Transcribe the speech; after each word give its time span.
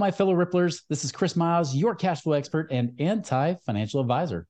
My 0.00 0.10
fellow 0.10 0.34
Ripplers. 0.34 0.80
This 0.88 1.04
is 1.04 1.12
Chris 1.12 1.36
Miles, 1.36 1.76
your 1.76 1.94
cash 1.94 2.22
flow 2.22 2.32
expert 2.32 2.68
and 2.72 2.94
anti 2.98 3.54
financial 3.66 4.00
advisor. 4.00 4.46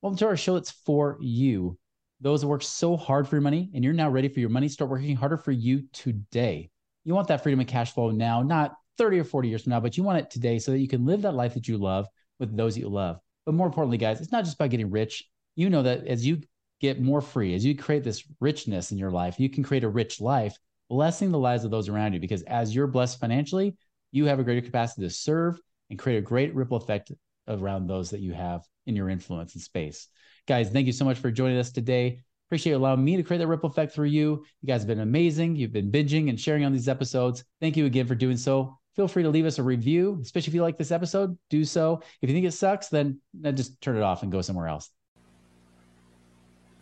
Welcome 0.00 0.16
to 0.18 0.26
our 0.26 0.36
show 0.36 0.54
that's 0.54 0.70
for 0.70 1.18
you, 1.20 1.76
those 2.20 2.42
that 2.42 2.46
work 2.46 2.62
so 2.62 2.96
hard 2.96 3.26
for 3.26 3.34
your 3.34 3.42
money, 3.42 3.68
and 3.74 3.82
you're 3.82 3.92
now 3.92 4.08
ready 4.08 4.28
for 4.28 4.38
your 4.38 4.48
money. 4.48 4.68
Start 4.68 4.90
working 4.90 5.16
harder 5.16 5.36
for 5.36 5.50
you 5.50 5.82
today. 5.92 6.70
You 7.04 7.14
want 7.14 7.26
that 7.28 7.42
freedom 7.42 7.58
and 7.58 7.68
cash 7.68 7.92
flow 7.92 8.12
now, 8.12 8.42
not 8.42 8.76
30 8.96 9.18
or 9.18 9.24
40 9.24 9.48
years 9.48 9.64
from 9.64 9.70
now, 9.70 9.80
but 9.80 9.96
you 9.96 10.04
want 10.04 10.20
it 10.20 10.30
today 10.30 10.60
so 10.60 10.70
that 10.70 10.78
you 10.78 10.86
can 10.86 11.04
live 11.04 11.22
that 11.22 11.34
life 11.34 11.54
that 11.54 11.66
you 11.66 11.78
love 11.78 12.06
with 12.38 12.56
those 12.56 12.74
that 12.74 12.80
you 12.80 12.88
love. 12.88 13.18
But 13.44 13.56
more 13.56 13.66
importantly, 13.66 13.98
guys, 13.98 14.20
it's 14.20 14.30
not 14.30 14.44
just 14.44 14.54
about 14.54 14.70
getting 14.70 14.90
rich. 14.90 15.24
You 15.56 15.68
know 15.68 15.82
that 15.82 16.06
as 16.06 16.24
you 16.24 16.42
get 16.80 17.02
more 17.02 17.20
free, 17.20 17.56
as 17.56 17.64
you 17.64 17.76
create 17.76 18.04
this 18.04 18.22
richness 18.38 18.92
in 18.92 18.98
your 18.98 19.10
life, 19.10 19.40
you 19.40 19.50
can 19.50 19.64
create 19.64 19.82
a 19.82 19.88
rich 19.88 20.20
life, 20.20 20.56
blessing 20.88 21.32
the 21.32 21.40
lives 21.40 21.64
of 21.64 21.72
those 21.72 21.88
around 21.88 22.12
you. 22.12 22.20
Because 22.20 22.42
as 22.42 22.72
you're 22.72 22.86
blessed 22.86 23.18
financially, 23.18 23.76
you 24.12 24.26
have 24.26 24.38
a 24.38 24.44
greater 24.44 24.64
capacity 24.64 25.02
to 25.02 25.10
serve 25.10 25.60
and 25.90 25.98
create 25.98 26.18
a 26.18 26.22
great 26.22 26.54
ripple 26.54 26.76
effect 26.76 27.10
around 27.48 27.86
those 27.86 28.10
that 28.10 28.20
you 28.20 28.32
have 28.32 28.62
in 28.86 28.94
your 28.94 29.10
influence 29.10 29.54
and 29.54 29.62
space. 29.62 30.08
Guys, 30.46 30.70
thank 30.70 30.86
you 30.86 30.92
so 30.92 31.04
much 31.04 31.18
for 31.18 31.30
joining 31.30 31.58
us 31.58 31.72
today. 31.72 32.20
Appreciate 32.48 32.72
you 32.72 32.78
allowing 32.78 33.04
me 33.04 33.16
to 33.16 33.22
create 33.22 33.38
that 33.38 33.46
ripple 33.46 33.70
effect 33.70 33.92
through 33.92 34.08
you. 34.08 34.44
You 34.60 34.66
guys 34.66 34.82
have 34.82 34.88
been 34.88 35.00
amazing. 35.00 35.56
You've 35.56 35.72
been 35.72 35.90
binging 35.90 36.28
and 36.28 36.38
sharing 36.38 36.64
on 36.64 36.72
these 36.72 36.88
episodes. 36.88 37.44
Thank 37.60 37.76
you 37.76 37.86
again 37.86 38.06
for 38.06 38.14
doing 38.14 38.36
so 38.36 38.78
feel 38.94 39.08
free 39.08 39.22
to 39.22 39.30
leave 39.30 39.46
us 39.46 39.58
a 39.58 39.62
review, 39.62 40.18
especially 40.22 40.50
if 40.50 40.54
you 40.54 40.62
like 40.62 40.76
this 40.76 40.90
episode. 40.90 41.36
Do 41.50 41.64
so. 41.64 42.02
If 42.20 42.28
you 42.28 42.34
think 42.34 42.46
it 42.46 42.52
sucks, 42.52 42.88
then, 42.88 43.20
then 43.34 43.56
just 43.56 43.80
turn 43.80 43.96
it 43.96 44.02
off 44.02 44.22
and 44.22 44.30
go 44.30 44.42
somewhere 44.42 44.68
else. 44.68 44.90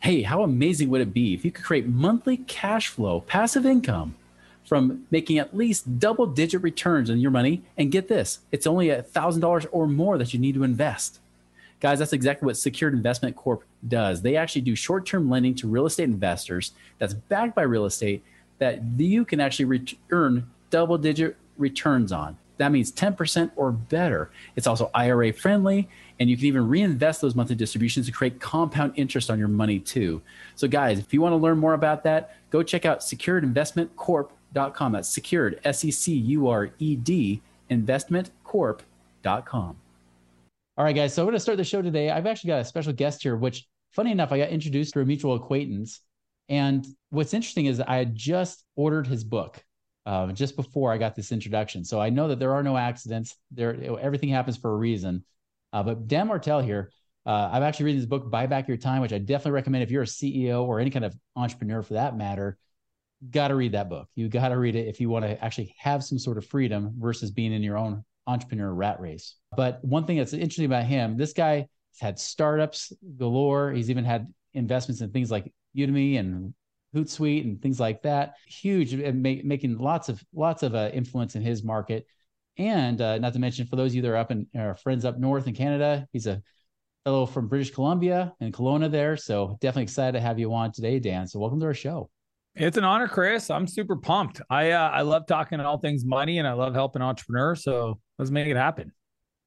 Hey, 0.02 0.22
how 0.22 0.42
amazing 0.42 0.88
would 0.90 1.02
it 1.02 1.12
be 1.12 1.34
if 1.34 1.44
you 1.44 1.52
could 1.52 1.64
create 1.64 1.86
monthly 1.86 2.38
cash 2.38 2.88
flow, 2.88 3.20
passive 3.20 3.66
income 3.66 4.14
from 4.66 5.06
making 5.10 5.38
at 5.38 5.56
least 5.56 5.98
double 5.98 6.26
digit 6.26 6.62
returns 6.62 7.10
on 7.10 7.18
your 7.18 7.30
money? 7.30 7.62
And 7.76 7.90
get 7.90 8.08
this, 8.08 8.40
it's 8.52 8.66
only 8.66 8.90
a 8.90 9.02
$1,000 9.02 9.66
or 9.72 9.86
more 9.86 10.18
that 10.18 10.32
you 10.32 10.40
need 10.40 10.54
to 10.54 10.64
invest. 10.64 11.20
Guys, 11.80 11.98
that's 11.98 12.12
exactly 12.12 12.44
what 12.44 12.58
Secured 12.58 12.92
Investment 12.92 13.36
Corp 13.36 13.64
does. 13.88 14.20
They 14.20 14.36
actually 14.36 14.60
do 14.62 14.76
short 14.76 15.06
term 15.06 15.30
lending 15.30 15.54
to 15.56 15.68
real 15.68 15.86
estate 15.86 16.04
investors 16.04 16.72
that's 16.98 17.14
backed 17.14 17.54
by 17.54 17.62
real 17.62 17.86
estate 17.86 18.22
that 18.58 18.80
you 18.98 19.24
can 19.24 19.40
actually 19.40 19.64
return 19.64 20.46
double 20.68 20.98
digit 20.98 21.36
returns 21.56 22.12
on. 22.12 22.36
That 22.58 22.72
means 22.72 22.92
10% 22.92 23.50
or 23.56 23.72
better. 23.72 24.30
It's 24.54 24.66
also 24.66 24.90
IRA 24.92 25.32
friendly, 25.32 25.88
and 26.18 26.28
you 26.28 26.36
can 26.36 26.44
even 26.44 26.68
reinvest 26.68 27.22
those 27.22 27.34
monthly 27.34 27.56
distributions 27.56 28.04
to 28.04 28.12
create 28.12 28.38
compound 28.38 28.92
interest 28.96 29.30
on 29.30 29.38
your 29.38 29.48
money 29.48 29.78
too. 29.78 30.20
So, 30.56 30.68
guys, 30.68 30.98
if 30.98 31.14
you 31.14 31.22
want 31.22 31.32
to 31.32 31.38
learn 31.38 31.56
more 31.56 31.72
about 31.72 32.04
that, 32.04 32.36
go 32.50 32.62
check 32.62 32.84
out 32.84 33.02
securedinvestmentcorp.com. 34.54 34.92
That's 34.92 35.08
secured, 35.08 35.60
S 35.64 35.84
E 35.84 35.90
C 35.90 36.14
U 36.14 36.48
R 36.48 36.70
E 36.78 36.96
D, 36.96 37.42
investmentcorp.com. 37.70 39.76
All 40.76 40.84
right, 40.84 40.96
guys. 40.96 41.14
So, 41.14 41.22
I'm 41.22 41.26
going 41.26 41.34
to 41.34 41.40
start 41.40 41.58
the 41.58 41.64
show 41.64 41.82
today. 41.82 42.10
I've 42.10 42.26
actually 42.26 42.48
got 42.48 42.60
a 42.60 42.64
special 42.64 42.92
guest 42.92 43.22
here, 43.22 43.36
which, 43.36 43.66
funny 43.92 44.12
enough, 44.12 44.32
I 44.32 44.38
got 44.38 44.50
introduced 44.50 44.92
through 44.92 45.02
a 45.02 45.06
mutual 45.06 45.34
acquaintance. 45.34 46.00
And 46.48 46.86
what's 47.10 47.34
interesting 47.34 47.66
is 47.66 47.80
I 47.80 47.96
had 47.96 48.14
just 48.14 48.64
ordered 48.76 49.06
his 49.06 49.24
book 49.24 49.62
uh, 50.06 50.32
just 50.32 50.56
before 50.56 50.92
I 50.92 50.98
got 50.98 51.14
this 51.14 51.32
introduction. 51.32 51.84
So 51.84 52.00
I 52.00 52.10
know 52.10 52.28
that 52.28 52.38
there 52.38 52.52
are 52.52 52.62
no 52.62 52.76
accidents. 52.76 53.36
There, 53.52 53.98
everything 54.00 54.30
happens 54.30 54.56
for 54.56 54.72
a 54.72 54.76
reason. 54.76 55.24
Uh, 55.72 55.84
but 55.84 56.08
Dan 56.08 56.26
Martell 56.26 56.60
here, 56.60 56.90
uh, 57.26 57.50
I've 57.52 57.62
actually 57.62 57.86
read 57.86 57.96
his 57.96 58.06
book, 58.06 58.30
Buy 58.30 58.46
Back 58.46 58.66
Your 58.66 58.76
Time, 58.76 59.02
which 59.02 59.12
I 59.12 59.18
definitely 59.18 59.52
recommend 59.52 59.84
if 59.84 59.90
you're 59.90 60.02
a 60.02 60.06
CEO 60.06 60.64
or 60.64 60.80
any 60.80 60.90
kind 60.90 61.04
of 61.04 61.14
entrepreneur 61.36 61.82
for 61.82 61.94
that 61.94 62.16
matter. 62.16 62.58
Got 63.28 63.48
to 63.48 63.54
read 63.54 63.72
that 63.72 63.90
book. 63.90 64.08
You 64.14 64.30
got 64.30 64.48
to 64.48 64.56
read 64.56 64.76
it 64.76 64.88
if 64.88 64.98
you 64.98 65.10
want 65.10 65.26
to 65.26 65.44
actually 65.44 65.74
have 65.78 66.02
some 66.02 66.18
sort 66.18 66.38
of 66.38 66.46
freedom 66.46 66.94
versus 66.98 67.30
being 67.30 67.52
in 67.52 67.62
your 67.62 67.76
own 67.76 68.02
entrepreneur 68.26 68.72
rat 68.72 68.98
race. 68.98 69.34
But 69.54 69.84
one 69.84 70.06
thing 70.06 70.16
that's 70.16 70.32
interesting 70.32 70.64
about 70.64 70.84
him, 70.84 71.18
this 71.18 71.34
guy 71.34 71.56
has 71.56 72.00
had 72.00 72.18
startups 72.18 72.92
galore. 73.18 73.72
He's 73.72 73.90
even 73.90 74.06
had 74.06 74.32
investments 74.54 75.02
in 75.02 75.10
things 75.10 75.30
like 75.30 75.52
Udemy 75.76 76.18
and 76.18 76.54
Hootsuite 76.94 77.44
and 77.44 77.60
things 77.60 77.78
like 77.78 78.02
that. 78.02 78.36
Huge 78.46 78.94
and 78.94 79.22
make, 79.22 79.44
making 79.44 79.76
lots 79.76 80.08
of 80.08 80.24
lots 80.32 80.62
of 80.62 80.74
uh, 80.74 80.90
influence 80.94 81.36
in 81.36 81.42
his 81.42 81.62
market. 81.62 82.06
And 82.56 83.00
uh, 83.00 83.18
not 83.18 83.34
to 83.34 83.38
mention, 83.38 83.66
for 83.66 83.76
those 83.76 83.92
of 83.92 83.96
you 83.96 84.02
that 84.02 84.10
are 84.10 84.16
up 84.16 84.30
in 84.30 84.46
our 84.56 84.76
friends 84.76 85.04
up 85.04 85.18
north 85.18 85.46
in 85.46 85.54
Canada, 85.54 86.06
he's 86.12 86.26
a 86.26 86.42
fellow 87.04 87.26
from 87.26 87.48
British 87.48 87.70
Columbia 87.70 88.32
and 88.40 88.52
Kelowna 88.52 88.90
there. 88.90 89.16
So 89.16 89.58
definitely 89.60 89.84
excited 89.84 90.12
to 90.12 90.20
have 90.20 90.38
you 90.38 90.52
on 90.54 90.72
today, 90.72 90.98
Dan. 90.98 91.26
So 91.26 91.38
welcome 91.38 91.60
to 91.60 91.66
our 91.66 91.74
show. 91.74 92.10
It's 92.54 92.76
an 92.76 92.84
honor, 92.84 93.08
Chris. 93.08 93.48
I'm 93.50 93.66
super 93.66 93.96
pumped. 93.96 94.40
I 94.50 94.72
uh, 94.72 94.90
I 94.90 95.02
love 95.02 95.26
talking 95.26 95.60
all 95.60 95.78
things 95.78 96.04
money 96.04 96.38
and 96.38 96.48
I 96.48 96.52
love 96.52 96.74
helping 96.74 97.00
entrepreneurs. 97.00 97.62
So 97.62 98.00
let's 98.18 98.30
make 98.30 98.48
it 98.48 98.56
happen. 98.56 98.92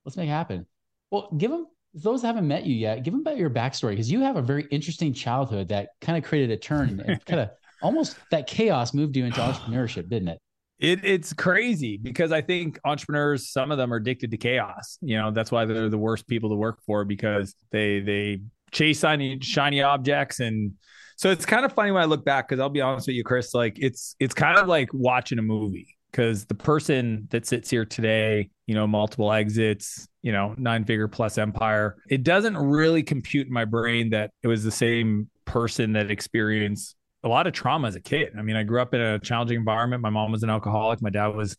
Let's 0.05 0.17
make 0.17 0.27
it 0.27 0.31
happen. 0.31 0.65
Well, 1.11 1.29
give 1.37 1.51
them 1.51 1.67
those 1.93 2.21
that 2.21 2.27
haven't 2.27 2.47
met 2.47 2.65
you 2.65 2.75
yet, 2.75 3.03
give 3.03 3.13
them 3.13 3.21
about 3.21 3.37
your 3.37 3.49
backstory 3.49 3.91
because 3.91 4.11
you 4.11 4.21
have 4.21 4.35
a 4.35 4.41
very 4.41 4.65
interesting 4.71 5.13
childhood 5.13 5.69
that 5.69 5.89
kind 6.01 6.17
of 6.17 6.23
created 6.23 6.49
a 6.51 6.57
turn 6.57 7.01
and 7.05 7.23
kind 7.25 7.41
of 7.41 7.49
almost 7.81 8.17
that 8.31 8.47
chaos 8.47 8.93
moved 8.93 9.15
you 9.15 9.25
into 9.25 9.39
entrepreneurship, 9.39 10.09
didn't 10.09 10.29
it? 10.29 10.39
It, 10.79 11.05
it's 11.05 11.31
crazy 11.33 11.97
because 11.97 12.31
I 12.31 12.41
think 12.41 12.79
entrepreneurs, 12.83 13.51
some 13.51 13.71
of 13.71 13.77
them 13.77 13.93
are 13.93 13.97
addicted 13.97 14.31
to 14.31 14.37
chaos. 14.37 14.97
You 15.01 15.17
know, 15.17 15.31
that's 15.31 15.51
why 15.51 15.65
they're 15.65 15.89
the 15.89 15.97
worst 15.97 16.27
people 16.27 16.49
to 16.49 16.55
work 16.55 16.79
for 16.85 17.05
because 17.05 17.55
they 17.71 17.99
they 17.99 18.41
chase 18.71 18.99
shiny 18.99 19.39
shiny 19.41 19.81
objects 19.81 20.39
and 20.39 20.73
so 21.23 21.31
it's 21.31 21.45
kind 21.45 21.63
of 21.63 21.71
funny 21.71 21.89
when 21.89 22.01
I 22.01 22.05
look 22.05 22.25
back 22.25 22.49
because 22.49 22.59
I'll 22.59 22.67
be 22.67 22.81
honest 22.81 23.07
with 23.07 23.15
you, 23.15 23.23
Chris. 23.23 23.53
Like 23.53 23.79
it's 23.79 24.17
it's 24.19 24.33
kind 24.33 24.57
of 24.57 24.67
like 24.67 24.89
watching 24.91 25.39
a 25.39 25.41
movie 25.41 25.95
because 26.11 26.43
the 26.43 26.53
person 26.53 27.29
that 27.31 27.45
sits 27.45 27.69
here 27.69 27.85
today, 27.85 28.49
you 28.67 28.75
know, 28.75 28.85
multiple 28.85 29.31
exits, 29.31 30.05
you 30.21 30.33
know, 30.33 30.53
nine 30.57 30.83
figure 30.83 31.07
plus 31.07 31.37
empire, 31.37 31.95
it 32.09 32.23
doesn't 32.23 32.57
really 32.57 33.03
compute 33.03 33.47
in 33.47 33.53
my 33.53 33.63
brain 33.63 34.09
that 34.09 34.31
it 34.41 34.49
was 34.49 34.65
the 34.65 34.71
same 34.71 35.29
person 35.45 35.93
that 35.93 36.11
experienced 36.11 36.97
a 37.23 37.29
lot 37.29 37.47
of 37.47 37.53
trauma 37.53 37.87
as 37.87 37.95
a 37.95 38.01
kid. 38.01 38.33
I 38.37 38.41
mean, 38.41 38.57
I 38.57 38.63
grew 38.63 38.81
up 38.81 38.93
in 38.93 38.99
a 38.99 39.17
challenging 39.17 39.55
environment. 39.55 40.01
My 40.01 40.09
mom 40.09 40.29
was 40.29 40.43
an 40.43 40.49
alcoholic. 40.49 41.01
My 41.01 41.09
dad 41.09 41.27
was 41.27 41.55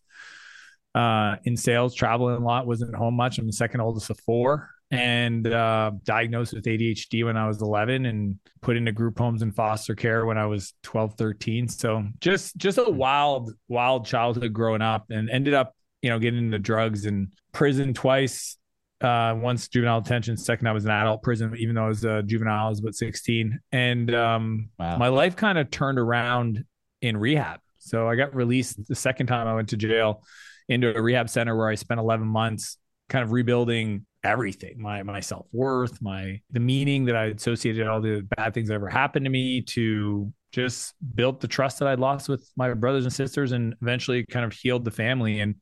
uh, 0.94 1.36
in 1.44 1.56
sales, 1.56 1.94
traveling 1.94 2.36
a 2.36 2.44
lot, 2.44 2.66
wasn't 2.66 2.94
home 2.94 3.14
much. 3.14 3.38
I'm 3.38 3.46
the 3.46 3.52
second 3.54 3.80
oldest 3.80 4.10
of 4.10 4.20
four 4.26 4.73
and 4.94 5.46
uh, 5.46 5.92
diagnosed 6.04 6.54
with 6.54 6.64
ADHD 6.64 7.24
when 7.24 7.36
I 7.36 7.46
was 7.46 7.60
11 7.60 8.06
and 8.06 8.38
put 8.60 8.76
into 8.76 8.92
group 8.92 9.18
homes 9.18 9.42
and 9.42 9.54
foster 9.54 9.94
care 9.94 10.26
when 10.26 10.38
I 10.38 10.46
was 10.46 10.74
12, 10.82 11.14
13. 11.14 11.68
So 11.68 12.04
just 12.20 12.56
just 12.56 12.78
a 12.78 12.90
wild, 12.90 13.52
wild 13.68 14.06
childhood 14.06 14.52
growing 14.52 14.82
up 14.82 15.06
and 15.10 15.28
ended 15.30 15.54
up, 15.54 15.74
you 16.02 16.10
know, 16.10 16.18
getting 16.18 16.40
into 16.40 16.58
drugs 16.58 17.06
and 17.06 17.32
prison 17.52 17.94
twice. 17.94 18.56
Uh, 19.00 19.36
once 19.38 19.68
juvenile 19.68 20.00
detention, 20.00 20.36
second 20.36 20.66
I 20.66 20.72
was 20.72 20.84
in 20.84 20.90
adult 20.90 21.22
prison, 21.22 21.54
even 21.58 21.74
though 21.74 21.84
I 21.84 21.88
was 21.88 22.04
a 22.04 22.22
juvenile, 22.22 22.66
I 22.66 22.70
was 22.70 22.80
about 22.80 22.94
16. 22.94 23.58
And 23.72 24.14
um, 24.14 24.70
wow. 24.78 24.96
my 24.96 25.08
life 25.08 25.36
kind 25.36 25.58
of 25.58 25.70
turned 25.70 25.98
around 25.98 26.64
in 27.02 27.16
rehab. 27.18 27.60
So 27.78 28.08
I 28.08 28.16
got 28.16 28.34
released 28.34 28.88
the 28.88 28.94
second 28.94 29.26
time 29.26 29.46
I 29.46 29.54
went 29.54 29.68
to 29.70 29.76
jail 29.76 30.22
into 30.68 30.96
a 30.96 31.02
rehab 31.02 31.28
center 31.28 31.54
where 31.54 31.68
I 31.68 31.74
spent 31.74 32.00
11 32.00 32.26
months 32.26 32.78
kind 33.08 33.22
of 33.22 33.32
rebuilding 33.32 34.06
everything 34.24 34.80
my 34.80 35.02
my 35.02 35.20
self-worth 35.20 36.00
my 36.00 36.40
the 36.50 36.60
meaning 36.60 37.04
that 37.04 37.14
i 37.14 37.26
associated 37.26 37.86
all 37.86 38.00
the 38.00 38.22
bad 38.36 38.54
things 38.54 38.68
that 38.68 38.74
ever 38.74 38.88
happened 38.88 39.24
to 39.24 39.30
me 39.30 39.60
to 39.60 40.32
just 40.50 40.94
built 41.14 41.40
the 41.40 41.48
trust 41.48 41.78
that 41.78 41.88
i'd 41.88 42.00
lost 42.00 42.28
with 42.28 42.50
my 42.56 42.72
brothers 42.72 43.04
and 43.04 43.12
sisters 43.12 43.52
and 43.52 43.74
eventually 43.82 44.24
kind 44.24 44.44
of 44.44 44.52
healed 44.52 44.84
the 44.84 44.90
family. 44.90 45.40
And 45.40 45.56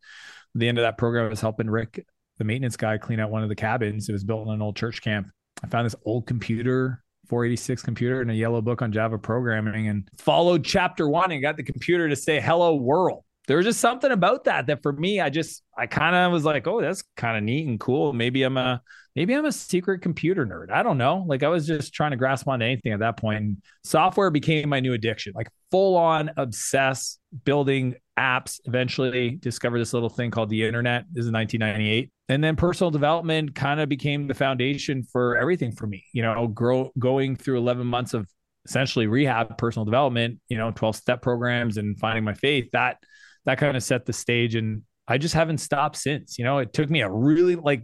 the 0.55 0.69
end 0.69 0.79
of 0.79 0.83
that 0.83 0.99
program 0.99 1.31
was 1.31 1.41
helping 1.41 1.71
rick 1.71 2.05
the 2.39 2.45
maintenance 2.45 2.77
guy 2.77 2.99
clean 2.99 3.21
out 3.21 3.31
one 3.31 3.43
of 3.43 3.49
the 3.49 3.55
cabins. 3.55 4.09
It 4.09 4.13
was 4.13 4.25
built 4.25 4.47
in 4.49 4.55
an 4.55 4.63
old 4.63 4.77
church 4.77 5.03
camp. 5.03 5.29
I 5.63 5.69
found 5.69 5.87
this 5.87 5.95
old 6.05 6.27
computer 6.27 7.03
486 7.29 7.83
computer 7.83 8.21
and 8.21 8.31
a 8.31 8.35
yellow 8.35 8.61
book 8.61 8.83
on 8.83 8.91
java 8.91 9.17
programming 9.17 9.89
and 9.89 10.09
followed 10.19 10.65
chapter 10.65 11.09
one 11.09 11.31
and 11.31 11.41
got 11.41 11.57
the 11.57 11.63
computer 11.63 12.09
to 12.09 12.17
say 12.17 12.41
hello 12.41 12.75
world 12.75 13.23
there 13.49 13.57
was 13.57 13.67
just 13.67 13.81
something 13.81 14.11
about 14.11 14.45
that 14.45 14.67
that 14.67 14.83
for 14.83 14.93
me, 14.93 15.21
I 15.21 15.31
just 15.31 15.63
I 15.77 15.87
kind 15.87 16.15
of 16.15 16.33
was 16.33 16.45
like, 16.45 16.67
oh, 16.67 16.81
that's 16.81 17.03
kind 17.17 17.37
of 17.37 17.43
neat 17.43 17.67
and 17.67 17.81
cool. 17.81 18.13
Maybe 18.13 18.43
I'm 18.43 18.57
a 18.57 18.81
maybe 19.17 19.35
I'm 19.35 19.45
a 19.45 19.53
secret 19.53 20.01
computer 20.01 20.47
nerd. 20.47 20.71
I 20.71 20.83
don't 20.83 20.99
know. 20.99 21.25
Like 21.27 21.43
I 21.43 21.49
was 21.49 21.67
just 21.67 21.93
trying 21.93 22.13
to 22.13 22.17
grasp 22.17 22.47
onto 22.47 22.65
anything 22.65 22.93
at 22.93 23.01
that 23.01 23.17
point. 23.17 23.41
And 23.41 23.57
software 23.85 24.31
became 24.31 24.69
my 24.69 24.81
new 24.81 24.93
addiction, 24.93 25.33
like 25.35 25.49
full 25.71 25.97
on 25.97 26.31
obsess 26.37 27.19
building 27.45 27.97
apps. 28.19 28.61
Eventually 28.65 29.31
discovered 29.31 29.81
this 29.81 29.93
little 29.93 30.09
thing 30.09 30.31
called 30.31 30.51
the 30.51 30.65
internet. 30.65 31.05
This 31.13 31.25
is 31.25 31.33
1998. 31.33 32.11
And 32.29 32.43
then 32.43 32.57
personal 32.57 32.91
development 32.91 33.55
kind 33.55 33.81
of 33.81 33.89
became 33.89 34.29
the 34.29 34.35
foundation 34.35 35.03
for 35.03 35.37
everything 35.37 35.73
for 35.73 35.87
me. 35.87 36.05
You 36.13 36.23
know, 36.23 36.47
grow 36.47 36.93
going 36.99 37.37
through 37.37 37.59
11 37.59 37.87
months 37.87 38.15
of 38.15 38.27
essentially 38.65 39.09
rehab, 39.09 39.59
personal 39.59 39.85
development, 39.85 40.41
you 40.49 40.57
know, 40.57 40.71
12 40.71 40.97
step 40.97 41.21
programs 41.21 41.77
and 41.77 41.99
finding 41.99 42.25
my 42.25 42.35
faith. 42.35 42.71
That 42.73 42.99
that 43.45 43.59
kind 43.59 43.77
of 43.77 43.83
set 43.83 44.07
the 44.07 44.13
stage 44.13 44.55
and 44.55 44.83
I 45.09 45.19
just 45.19 45.35
haven't 45.35 45.59
stopped 45.59 45.97
since. 45.97 46.39
You 46.39 46.45
know, 46.45 46.59
it 46.59 46.73
took 46.73 46.89
me 46.89 47.03
a 47.03 47.11
really 47.11 47.57
like 47.57 47.83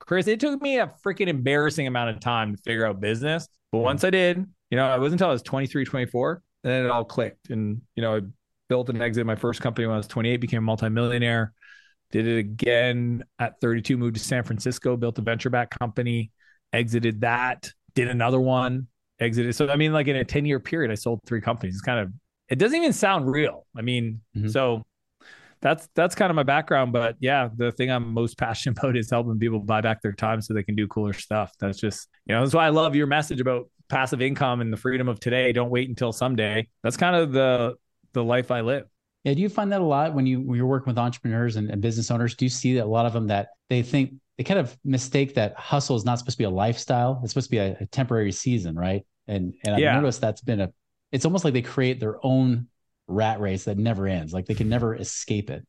Chris, 0.00 0.26
it 0.26 0.40
took 0.40 0.60
me 0.62 0.78
a 0.78 0.92
freaking 1.04 1.28
embarrassing 1.28 1.86
amount 1.86 2.10
of 2.10 2.20
time 2.20 2.56
to 2.56 2.62
figure 2.62 2.86
out 2.86 3.00
business. 3.00 3.48
But 3.72 3.78
once 3.78 4.04
I 4.04 4.10
did, 4.10 4.38
you 4.70 4.76
know, 4.76 4.94
it 4.94 4.98
wasn't 4.98 5.20
until 5.20 5.28
I 5.28 5.32
was 5.32 5.42
23, 5.42 5.84
24, 5.84 6.42
and 6.64 6.72
then 6.72 6.84
it 6.84 6.90
all 6.90 7.04
clicked. 7.04 7.50
And, 7.50 7.82
you 7.94 8.02
know, 8.02 8.16
I 8.16 8.20
built 8.68 8.88
and 8.88 9.02
exited 9.02 9.26
my 9.26 9.34
first 9.34 9.60
company 9.60 9.86
when 9.86 9.94
I 9.94 9.98
was 9.98 10.06
28, 10.06 10.38
became 10.38 10.58
a 10.58 10.62
multimillionaire, 10.62 11.52
did 12.10 12.26
it 12.26 12.38
again 12.38 13.22
at 13.38 13.60
32, 13.60 13.98
moved 13.98 14.16
to 14.16 14.20
San 14.20 14.44
Francisco, 14.44 14.96
built 14.96 15.18
a 15.18 15.22
venture 15.22 15.50
back 15.50 15.78
company, 15.78 16.30
exited 16.72 17.20
that, 17.20 17.70
did 17.94 18.08
another 18.08 18.40
one, 18.40 18.86
exited. 19.20 19.54
So, 19.54 19.68
I 19.68 19.76
mean, 19.76 19.92
like 19.92 20.06
in 20.06 20.16
a 20.16 20.24
10 20.24 20.46
year 20.46 20.60
period, 20.60 20.90
I 20.90 20.94
sold 20.94 21.20
three 21.26 21.42
companies. 21.42 21.74
It's 21.74 21.82
kind 21.82 22.00
of, 22.00 22.12
it 22.48 22.58
doesn't 22.58 22.76
even 22.76 22.94
sound 22.94 23.30
real. 23.30 23.66
I 23.76 23.82
mean, 23.82 24.22
mm-hmm. 24.34 24.48
so 24.48 24.84
that's 25.60 25.88
that's 25.94 26.14
kind 26.14 26.30
of 26.30 26.36
my 26.36 26.42
background. 26.42 26.92
But 26.92 27.16
yeah, 27.20 27.48
the 27.56 27.72
thing 27.72 27.90
I'm 27.90 28.12
most 28.12 28.38
passionate 28.38 28.78
about 28.82 28.96
is 28.96 29.10
helping 29.10 29.38
people 29.38 29.60
buy 29.60 29.80
back 29.80 30.02
their 30.02 30.12
time 30.12 30.40
so 30.40 30.54
they 30.54 30.62
can 30.62 30.76
do 30.76 30.86
cooler 30.86 31.12
stuff. 31.12 31.52
That's 31.58 31.78
just 31.78 32.08
you 32.26 32.34
know 32.34 32.42
that's 32.42 32.54
why 32.54 32.66
I 32.66 32.70
love 32.70 32.94
your 32.94 33.06
message 33.06 33.40
about 33.40 33.68
passive 33.88 34.20
income 34.20 34.60
and 34.60 34.72
the 34.72 34.76
freedom 34.76 35.08
of 35.08 35.20
today. 35.20 35.52
Don't 35.52 35.70
wait 35.70 35.88
until 35.88 36.12
someday. 36.12 36.68
That's 36.82 36.96
kind 36.96 37.16
of 37.16 37.32
the 37.32 37.74
the 38.12 38.22
life 38.22 38.50
I 38.50 38.60
live. 38.60 38.84
Yeah, 39.24 39.34
do 39.34 39.40
you 39.40 39.48
find 39.48 39.72
that 39.72 39.80
a 39.80 39.84
lot 39.84 40.14
when 40.14 40.26
you 40.26 40.40
when 40.40 40.56
you're 40.56 40.66
working 40.66 40.90
with 40.90 40.98
entrepreneurs 40.98 41.56
and, 41.56 41.70
and 41.70 41.82
business 41.82 42.10
owners? 42.10 42.34
Do 42.34 42.44
you 42.44 42.50
see 42.50 42.74
that 42.74 42.84
a 42.84 42.88
lot 42.88 43.06
of 43.06 43.12
them 43.12 43.26
that 43.28 43.48
they 43.68 43.82
think 43.82 44.14
they 44.36 44.44
kind 44.44 44.60
of 44.60 44.76
mistake 44.84 45.34
that 45.34 45.54
hustle 45.56 45.96
is 45.96 46.04
not 46.04 46.18
supposed 46.18 46.36
to 46.36 46.42
be 46.42 46.44
a 46.44 46.50
lifestyle; 46.50 47.20
it's 47.22 47.32
supposed 47.32 47.48
to 47.48 47.50
be 47.50 47.58
a, 47.58 47.76
a 47.80 47.86
temporary 47.86 48.32
season, 48.32 48.76
right? 48.76 49.04
And 49.26 49.54
and 49.64 49.74
I've 49.74 49.80
yeah. 49.80 49.94
noticed 49.94 50.20
that's 50.20 50.40
been 50.40 50.60
a. 50.60 50.72
It's 51.10 51.24
almost 51.24 51.44
like 51.44 51.54
they 51.54 51.62
create 51.62 52.00
their 52.00 52.24
own 52.24 52.68
rat 53.08 53.40
race 53.40 53.64
that 53.64 53.78
never 53.78 54.06
ends. 54.06 54.32
Like 54.32 54.46
they 54.46 54.54
can 54.54 54.68
never 54.68 54.94
escape 54.94 55.50
it. 55.50 55.66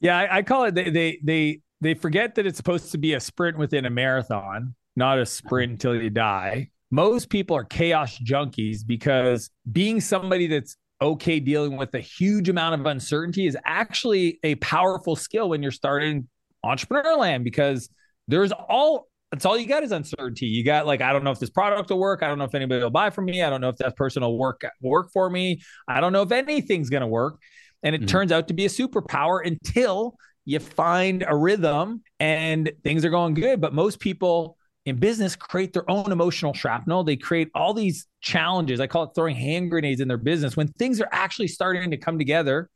Yeah, 0.00 0.18
I, 0.18 0.38
I 0.38 0.42
call 0.42 0.64
it 0.64 0.74
they 0.74 0.90
they 0.90 1.18
they 1.22 1.60
they 1.80 1.94
forget 1.94 2.34
that 2.34 2.46
it's 2.46 2.56
supposed 2.56 2.92
to 2.92 2.98
be 2.98 3.14
a 3.14 3.20
sprint 3.20 3.58
within 3.58 3.84
a 3.86 3.90
marathon, 3.90 4.74
not 4.96 5.18
a 5.18 5.26
sprint 5.26 5.72
until 5.72 5.94
you 5.94 6.10
die. 6.10 6.70
Most 6.90 7.30
people 7.30 7.56
are 7.56 7.64
chaos 7.64 8.18
junkies 8.18 8.78
because 8.84 9.50
being 9.70 10.00
somebody 10.00 10.46
that's 10.46 10.76
okay 11.00 11.40
dealing 11.40 11.76
with 11.76 11.94
a 11.94 12.00
huge 12.00 12.48
amount 12.48 12.78
of 12.78 12.86
uncertainty 12.86 13.46
is 13.46 13.56
actually 13.64 14.38
a 14.42 14.56
powerful 14.56 15.16
skill 15.16 15.48
when 15.48 15.62
you're 15.62 15.70
starting 15.70 16.28
entrepreneur 16.64 17.16
land 17.16 17.44
because 17.44 17.88
there's 18.28 18.52
all 18.52 19.09
that's 19.30 19.44
all 19.44 19.56
you 19.56 19.66
got 19.66 19.82
is 19.82 19.92
uncertainty. 19.92 20.46
You 20.46 20.64
got 20.64 20.86
like, 20.86 21.00
I 21.00 21.12
don't 21.12 21.22
know 21.22 21.30
if 21.30 21.38
this 21.38 21.50
product 21.50 21.90
will 21.90 21.98
work. 21.98 22.22
I 22.22 22.28
don't 22.28 22.38
know 22.38 22.44
if 22.44 22.54
anybody 22.54 22.82
will 22.82 22.90
buy 22.90 23.10
from 23.10 23.26
me. 23.26 23.42
I 23.42 23.50
don't 23.50 23.60
know 23.60 23.68
if 23.68 23.76
that 23.76 23.96
person 23.96 24.22
will 24.22 24.38
work 24.38 24.62
work 24.80 25.10
for 25.12 25.30
me. 25.30 25.60
I 25.86 26.00
don't 26.00 26.12
know 26.12 26.22
if 26.22 26.32
anything's 26.32 26.90
going 26.90 27.02
to 27.02 27.06
work. 27.06 27.38
And 27.82 27.94
it 27.94 28.00
mm-hmm. 28.00 28.08
turns 28.08 28.32
out 28.32 28.48
to 28.48 28.54
be 28.54 28.66
a 28.66 28.68
superpower 28.68 29.46
until 29.46 30.16
you 30.44 30.58
find 30.58 31.24
a 31.26 31.36
rhythm 31.36 32.02
and 32.18 32.72
things 32.82 33.04
are 33.04 33.10
going 33.10 33.34
good. 33.34 33.60
But 33.60 33.72
most 33.72 34.00
people 34.00 34.56
in 34.84 34.96
business 34.96 35.36
create 35.36 35.72
their 35.72 35.88
own 35.88 36.10
emotional 36.10 36.52
shrapnel. 36.52 37.04
They 37.04 37.16
create 37.16 37.50
all 37.54 37.72
these 37.72 38.06
challenges. 38.20 38.80
I 38.80 38.88
call 38.88 39.04
it 39.04 39.10
throwing 39.14 39.36
hand 39.36 39.70
grenades 39.70 40.00
in 40.00 40.08
their 40.08 40.18
business 40.18 40.56
when 40.56 40.68
things 40.72 41.00
are 41.00 41.08
actually 41.12 41.48
starting 41.48 41.90
to 41.90 41.96
come 41.96 42.18
together 42.18 42.68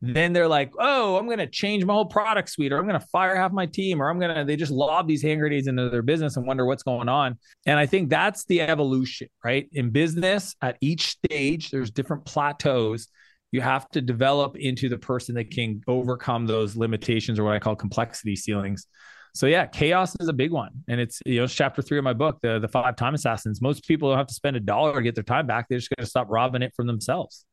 then 0.00 0.32
they're 0.32 0.48
like, 0.48 0.72
oh, 0.78 1.16
I'm 1.16 1.26
going 1.26 1.38
to 1.38 1.46
change 1.46 1.84
my 1.84 1.92
whole 1.92 2.06
product 2.06 2.50
suite, 2.50 2.72
or 2.72 2.78
I'm 2.78 2.86
going 2.86 3.00
to 3.00 3.06
fire 3.08 3.34
half 3.34 3.50
my 3.50 3.66
team, 3.66 4.00
or 4.00 4.08
I'm 4.08 4.20
going 4.20 4.34
to, 4.34 4.44
they 4.44 4.56
just 4.56 4.70
lob 4.70 5.08
these 5.08 5.22
hand 5.22 5.40
grenades 5.40 5.66
into 5.66 5.88
their 5.88 6.02
business 6.02 6.36
and 6.36 6.46
wonder 6.46 6.64
what's 6.66 6.84
going 6.84 7.08
on. 7.08 7.36
And 7.66 7.78
I 7.78 7.86
think 7.86 8.08
that's 8.08 8.44
the 8.44 8.60
evolution, 8.60 9.28
right? 9.44 9.68
In 9.72 9.90
business, 9.90 10.54
at 10.62 10.76
each 10.80 11.08
stage, 11.08 11.70
there's 11.70 11.90
different 11.90 12.24
plateaus. 12.24 13.08
You 13.50 13.60
have 13.60 13.88
to 13.90 14.00
develop 14.00 14.56
into 14.56 14.88
the 14.88 14.98
person 14.98 15.34
that 15.34 15.50
can 15.50 15.82
overcome 15.88 16.46
those 16.46 16.76
limitations 16.76 17.38
or 17.38 17.44
what 17.44 17.54
I 17.54 17.58
call 17.58 17.74
complexity 17.74 18.36
ceilings. 18.36 18.86
So 19.34 19.46
yeah, 19.46 19.66
chaos 19.66 20.14
is 20.20 20.28
a 20.28 20.32
big 20.32 20.50
one, 20.50 20.70
and 20.88 21.00
it's 21.00 21.20
you 21.24 21.36
know 21.36 21.44
it's 21.44 21.54
chapter 21.54 21.82
three 21.82 21.98
of 21.98 22.04
my 22.04 22.12
book, 22.12 22.38
the 22.42 22.58
the 22.58 22.66
five 22.66 22.96
time 22.96 23.14
assassins. 23.14 23.60
Most 23.60 23.86
people 23.86 24.08
don't 24.08 24.18
have 24.18 24.26
to 24.26 24.34
spend 24.34 24.56
a 24.56 24.60
dollar 24.60 24.94
to 24.94 25.02
get 25.02 25.14
their 25.14 25.22
time 25.22 25.46
back; 25.46 25.66
they're 25.68 25.78
just 25.78 25.90
going 25.90 26.04
to 26.04 26.10
stop 26.10 26.26
robbing 26.28 26.62
it 26.62 26.72
from 26.74 26.86
themselves. 26.86 27.44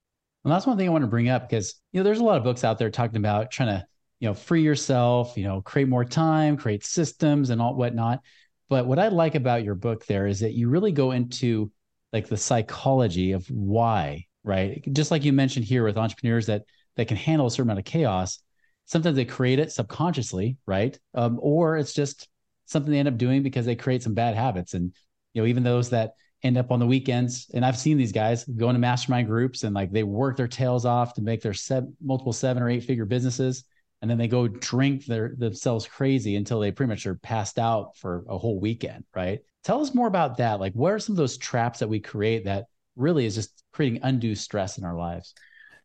And 0.46 0.52
that's 0.52 0.68
one 0.68 0.78
thing 0.78 0.88
I 0.88 0.92
want 0.92 1.02
to 1.02 1.08
bring 1.08 1.28
up 1.28 1.50
because 1.50 1.74
you 1.92 2.00
know 2.00 2.04
there's 2.04 2.20
a 2.20 2.24
lot 2.24 2.38
of 2.38 2.44
books 2.44 2.64
out 2.64 2.78
there 2.78 2.92
talking 2.92 3.18
about 3.18 3.50
trying 3.50 3.70
to 3.70 3.86
you 4.20 4.30
know 4.30 4.36
free 4.36 4.62
yourself, 4.62 5.36
you 5.38 5.44
know, 5.44 5.62
create 5.62 5.90
more 5.90 6.06
time, 6.06 6.56
create 6.56 6.86
systems 6.86 7.50
and 7.50 7.60
all 7.60 7.76
whatnot. 7.76 8.22
But 8.70 8.86
what 8.86 9.00
I 9.00 9.08
like 9.08 9.34
about 9.34 9.64
your 9.64 9.76
book 9.76 10.06
there 10.06 10.28
is 10.28 10.40
that 10.42 10.54
you 10.54 10.70
really 10.70 10.92
go 10.92 11.12
into 11.12 11.72
like 12.14 12.28
the 12.28 12.38
psychology 12.38 13.32
of 13.32 13.48
why, 13.48 14.26
right? 14.44 14.88
Just 14.94 15.10
like 15.10 15.24
you 15.26 15.34
mentioned 15.34 15.66
here 15.66 15.84
with 15.84 15.98
entrepreneurs 15.98 16.46
that 16.46 16.64
that 16.96 17.08
can 17.08 17.18
handle 17.18 17.48
a 17.48 17.52
certain 17.52 17.70
amount 17.70 17.80
of 17.80 17.86
chaos. 17.86 18.40
Sometimes 18.86 19.16
they 19.16 19.26
create 19.26 19.58
it 19.58 19.72
subconsciously, 19.72 20.58
right? 20.68 20.98
Um, 21.16 21.40
or 21.42 21.78
it's 21.78 21.94
just 21.94 22.30
something 22.66 22.92
they 22.92 23.00
end 23.00 23.08
up 23.08 23.18
doing 23.18 23.42
because 23.42 23.66
they 23.66 23.76
create 23.76 24.04
some 24.04 24.14
bad 24.14 24.36
habits. 24.36 24.76
And 24.76 24.94
you 25.34 25.42
know, 25.42 25.48
even 25.48 25.64
those 25.64 25.90
that 25.90 26.14
end 26.46 26.58
up 26.58 26.72
on 26.72 26.80
the 26.80 26.86
weekends. 26.86 27.50
And 27.54 27.66
I've 27.66 27.78
seen 27.78 27.98
these 27.98 28.12
guys 28.12 28.46
go 28.46 28.70
into 28.70 28.80
mastermind 28.80 29.28
groups 29.28 29.64
and 29.64 29.74
like 29.74 29.92
they 29.92 30.04
work 30.04 30.38
their 30.38 30.48
tails 30.48 30.86
off 30.86 31.16
to 31.16 31.22
make 31.22 31.42
their 31.42 31.54
seven, 31.54 31.98
multiple 32.02 32.34
seven 32.34 32.62
or 32.62 32.70
eight 32.70 32.84
figure 32.84 33.06
businesses. 33.06 33.64
And 34.02 34.12
then 34.12 34.20
they 34.20 34.28
go 34.28 34.48
drink 34.48 35.06
their 35.06 35.34
themselves 35.38 35.88
crazy 35.88 36.36
until 36.36 36.60
they 36.60 36.72
pretty 36.72 36.90
much 36.90 37.08
are 37.08 37.16
passed 37.16 37.58
out 37.58 37.98
for 37.98 38.24
a 38.30 38.38
whole 38.38 38.60
weekend. 38.60 39.04
Right. 39.16 39.40
Tell 39.64 39.82
us 39.82 39.96
more 39.96 40.08
about 40.08 40.38
that. 40.38 40.60
Like, 40.60 40.74
what 40.74 40.94
are 40.94 41.00
some 41.00 41.14
of 41.14 41.18
those 41.18 41.38
traps 41.38 41.80
that 41.80 41.90
we 41.90 42.00
create 42.00 42.46
that 42.46 42.66
really 42.96 43.26
is 43.26 43.34
just 43.34 43.64
creating 43.74 44.02
undue 44.04 44.36
stress 44.36 44.78
in 44.78 44.84
our 44.84 44.96
lives? 44.96 45.34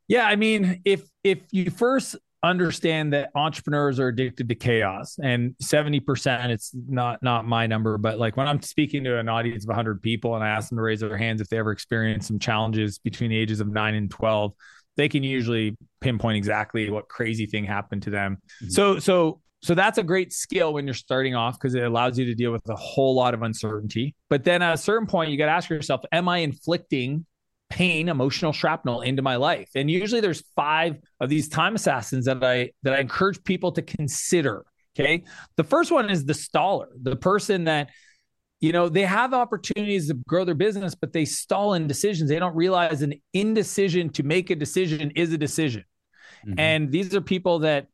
Yeah. 0.07 0.27
I 0.27 0.37
mean, 0.37 0.83
if, 0.85 1.03
if 1.25 1.39
you 1.51 1.71
first 1.71 2.17
understand 2.43 3.13
that 3.13 3.31
entrepreneurs 3.35 4.01
are 4.01 4.09
addicted 4.09 4.49
to 4.49 4.55
chaos 4.55 5.19
and 5.23 5.55
70% 5.63 6.49
it's 6.49 6.71
not 6.89 7.23
not 7.23 7.47
my 7.47 7.67
number 7.67 7.99
but 7.99 8.19
like 8.19 8.37
when 8.37 8.49
i'm 8.49 8.63
speaking 8.63 9.05
to 9.05 9.19
an 9.19 9.29
audience 9.29 9.65
of 9.65 9.69
100 9.69 10.03
people 10.03 10.35
and 10.35 10.43
i 10.43 10.49
ask 10.49 10.71
them 10.71 10.79
to 10.79 10.83
raise 10.83 11.01
their 11.01 11.19
hands 11.19 11.43
if 11.43 11.49
they 11.49 11.59
ever 11.59 11.71
experienced 11.71 12.29
some 12.29 12.39
challenges 12.39 12.99
between 12.99 13.29
the 13.29 13.37
ages 13.37 13.61
of 13.61 13.69
9 13.69 13.95
and 13.95 14.11
12 14.11 14.53
they 14.97 15.09
can 15.09 15.23
usually 15.23 15.77
pinpoint 16.01 16.37
exactly 16.37 16.89
what 16.89 17.09
crazy 17.09 17.45
thing 17.45 17.65
happened 17.65 18.03
to 18.03 18.11
them 18.11 18.39
mm-hmm. 18.63 18.71
so 18.71 18.99
so 18.99 19.41
so 19.63 19.75
that's 19.75 19.99
a 19.99 20.03
great 20.03 20.33
skill 20.33 20.73
when 20.73 20.87
you're 20.87 20.95
starting 20.95 21.35
off 21.35 21.59
because 21.59 21.75
it 21.75 21.83
allows 21.83 22.19
you 22.19 22.25
to 22.25 22.35
deal 22.35 22.53
with 22.53 22.67
a 22.71 22.77
whole 22.77 23.15
lot 23.15 23.35
of 23.35 23.43
uncertainty 23.43 24.15
but 24.31 24.45
then 24.45 24.63
at 24.63 24.73
a 24.73 24.79
certain 24.79 25.07
point 25.07 25.31
you 25.31 25.37
got 25.37 25.47
to 25.47 25.53
ask 25.53 25.69
yourself 25.69 26.01
am 26.11 26.27
i 26.27 26.39
inflicting 26.39 27.27
pain, 27.71 28.09
emotional 28.09 28.53
shrapnel 28.53 29.01
into 29.01 29.23
my 29.23 29.37
life. 29.37 29.71
And 29.75 29.91
usually 29.91 30.21
there's 30.21 30.43
five 30.55 30.97
of 31.21 31.31
these 31.31 31.49
time 31.49 31.77
assassins 31.77 32.27
that 32.27 32.45
I 32.45 32.73
that 32.83 32.93
I 32.95 32.99
encourage 32.99 33.43
people 33.45 33.73
to 33.73 33.83
consider. 33.83 34.65
Okay. 34.99 35.25
The 35.57 35.65
first 35.65 35.91
one 35.91 36.11
is 36.11 36.25
the 36.25 36.33
staller, 36.33 36.89
the 37.01 37.17
person 37.17 37.65
that 37.65 37.91
you 38.61 38.73
know, 38.73 38.91
they 38.91 39.07
have 39.07 39.33
opportunities 39.33 40.09
to 40.09 40.15
grow 40.29 40.45
their 40.45 40.55
business, 40.55 40.95
but 40.95 41.15
they 41.15 41.25
stall 41.25 41.73
in 41.73 41.87
decisions. 41.87 42.29
They 42.29 42.39
don't 42.39 42.55
realize 42.55 43.01
an 43.01 43.15
indecision 43.33 44.11
to 44.11 44.23
make 44.23 44.51
a 44.51 44.55
decision 44.55 45.13
is 45.17 45.33
a 45.33 45.39
decision. 45.39 45.85
Mm-hmm. 46.47 46.61
And 46.61 46.93
these 46.93 47.15
are 47.15 47.23
people 47.23 47.61
that 47.61 47.87